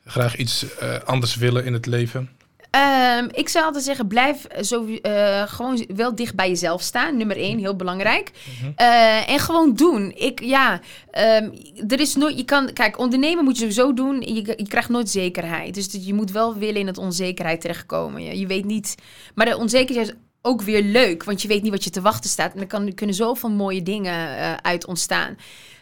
[0.05, 2.31] graag iets eh, anders willen in het leven?
[2.71, 7.17] Ehm, ik zou altijd zeggen, blijf zo, eh, gewoon wel dicht bij jezelf staan.
[7.17, 8.31] Nummer één, heel belangrijk.
[8.77, 10.13] Eh, en gewoon doen.
[10.17, 11.51] Ik, ja, ehm,
[11.89, 14.21] er is nooit, je kan, kijk, ondernemen moet je sowieso doen.
[14.21, 15.75] Je, je krijgt nooit zekerheid.
[15.75, 18.23] Dus je moet wel willen in het onzekerheid terechtkomen.
[18.23, 18.95] Je, je weet niet,
[19.35, 20.17] maar de onzekerheid
[20.49, 22.55] ook weer leuk, want je weet niet wat je te wachten staat.
[22.55, 25.37] En er, kan, er kunnen zoveel mooie dingen eh, uit ontstaan.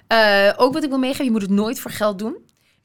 [0.07, 2.37] Eh, ook wat ik wil meegeven, je moet het nooit voor geld doen.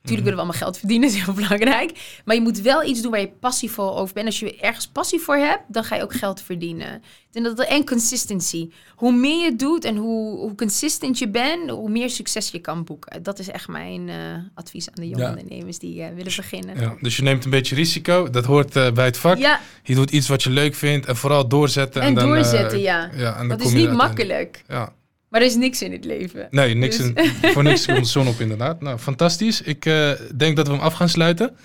[0.02, 2.22] Natuurlijk willen we allemaal geld verdienen, dat is heel belangrijk.
[2.26, 4.26] Maar je moet wel iets doen waar je passie voor over bent.
[4.26, 7.02] Als je ergens passie voor hebt, dan ga je ook geld verdienen.
[7.32, 8.70] Denk dat en consistency.
[8.96, 12.84] Hoe meer je doet en hoe, hoe consistent je bent, hoe meer succes je kan
[12.84, 13.24] boeken.
[13.24, 14.16] Dat is echt mijn eh,
[14.54, 15.30] advies aan de jonge Ja.
[15.30, 16.80] ondernemers die eh, willen beginnen.
[16.80, 18.30] Ja, dus je neemt een beetje risico.
[18.30, 19.38] Dat hoort eh, bij het vak.
[19.38, 22.02] Ja, Je doet iets wat je leuk vindt en vooral doorzetten.
[22.02, 23.10] En, en dan, doorzetten, ja.
[23.16, 24.94] ja en dan Dat is niet makkelijk, Ja.
[25.32, 26.48] Maar er is niks in het leven.
[26.50, 28.82] Nee, niks Dus- in- voor niks komt de zon op inderdaad.
[28.82, 29.62] Nou, fantastisch.
[29.62, 31.56] Ik eh, denk dat we hem af gaan sluiten.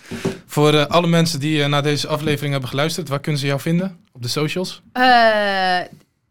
[0.47, 3.61] Voor eh, alle mensen die eh, naar deze aflevering hebben geluisterd, waar kunnen ze jou
[3.61, 3.99] vinden?
[4.13, 4.83] Op de socials?
[4.93, 5.79] Eh,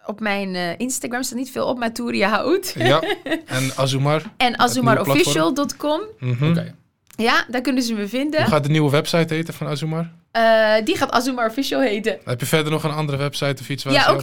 [0.06, 2.74] op mijn eh, Instagram staat niet veel op, maar Touria Hout.
[2.78, 3.02] Ja.
[3.46, 4.22] En Azumar.
[4.38, 6.02] En azumarofficial.com.
[6.42, 6.74] Oké.
[7.18, 8.42] Ja, daar kunnen ze me vinden.
[8.42, 10.12] Hoe gaat de nieuwe website heten van Azumar?
[10.36, 12.18] Eh, die gaat Azumar Official heten.
[12.26, 13.84] Heb je verder nog een andere website of iets?
[13.84, 14.22] waar Ja, ook.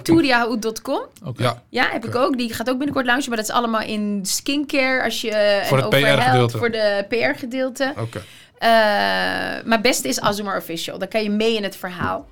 [1.24, 1.42] Oké.
[1.42, 2.36] Ja, Ja, heb ik ook.
[2.36, 5.02] Die gaat ook binnenkort launchen, maar dat is allemaal in skincare.
[5.02, 6.58] Als je eh, Voor het PR-gedeelte.
[6.58, 7.92] Voor de PR-gedeelte.
[7.98, 8.22] oké.
[8.58, 10.98] Eh, maar het beste is Azumar Official.
[10.98, 12.26] Dan kan je mee in het verhaal.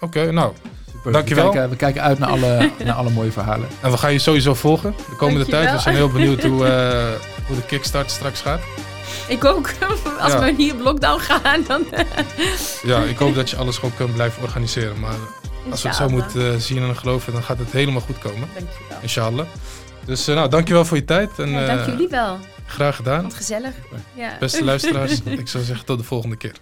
[0.00, 0.52] Oké, nou.
[0.92, 1.12] Super.
[1.12, 1.44] Dankjewel.
[1.46, 3.68] We kijken, we kijken uit naar alle, naar alle mooie verhalen.
[3.82, 5.60] En we gaan je sowieso volgen de komende Dankjewel.
[5.62, 5.74] tijd.
[5.74, 8.60] We zijn heel benieuwd hoe, eh, hoe de kickstart straks gaat.
[9.28, 9.70] Ik ook.
[10.20, 10.40] Als Ja.
[10.40, 11.84] we hier op lockdown gaan, dan...
[12.82, 15.00] Ja, ik hoop dat je alles gewoon kunt blijven organiseren.
[15.00, 15.14] Maar
[15.70, 18.48] als we het zo moeten eh, zien en geloven, dan gaat het helemaal goed komen.
[18.54, 18.98] Dankjewel.
[19.00, 19.46] Inshallah.
[20.04, 21.30] Dus eh, nou, dankjewel voor je tijd.
[21.38, 22.38] En, Ja, dank eh, jullie wel.
[22.66, 23.22] Graag gedaan.
[23.22, 23.72] Wat gezellig.
[24.14, 24.36] Ja.
[24.40, 26.52] Beste luisteraars, ik zou zeggen tot de volgende keer.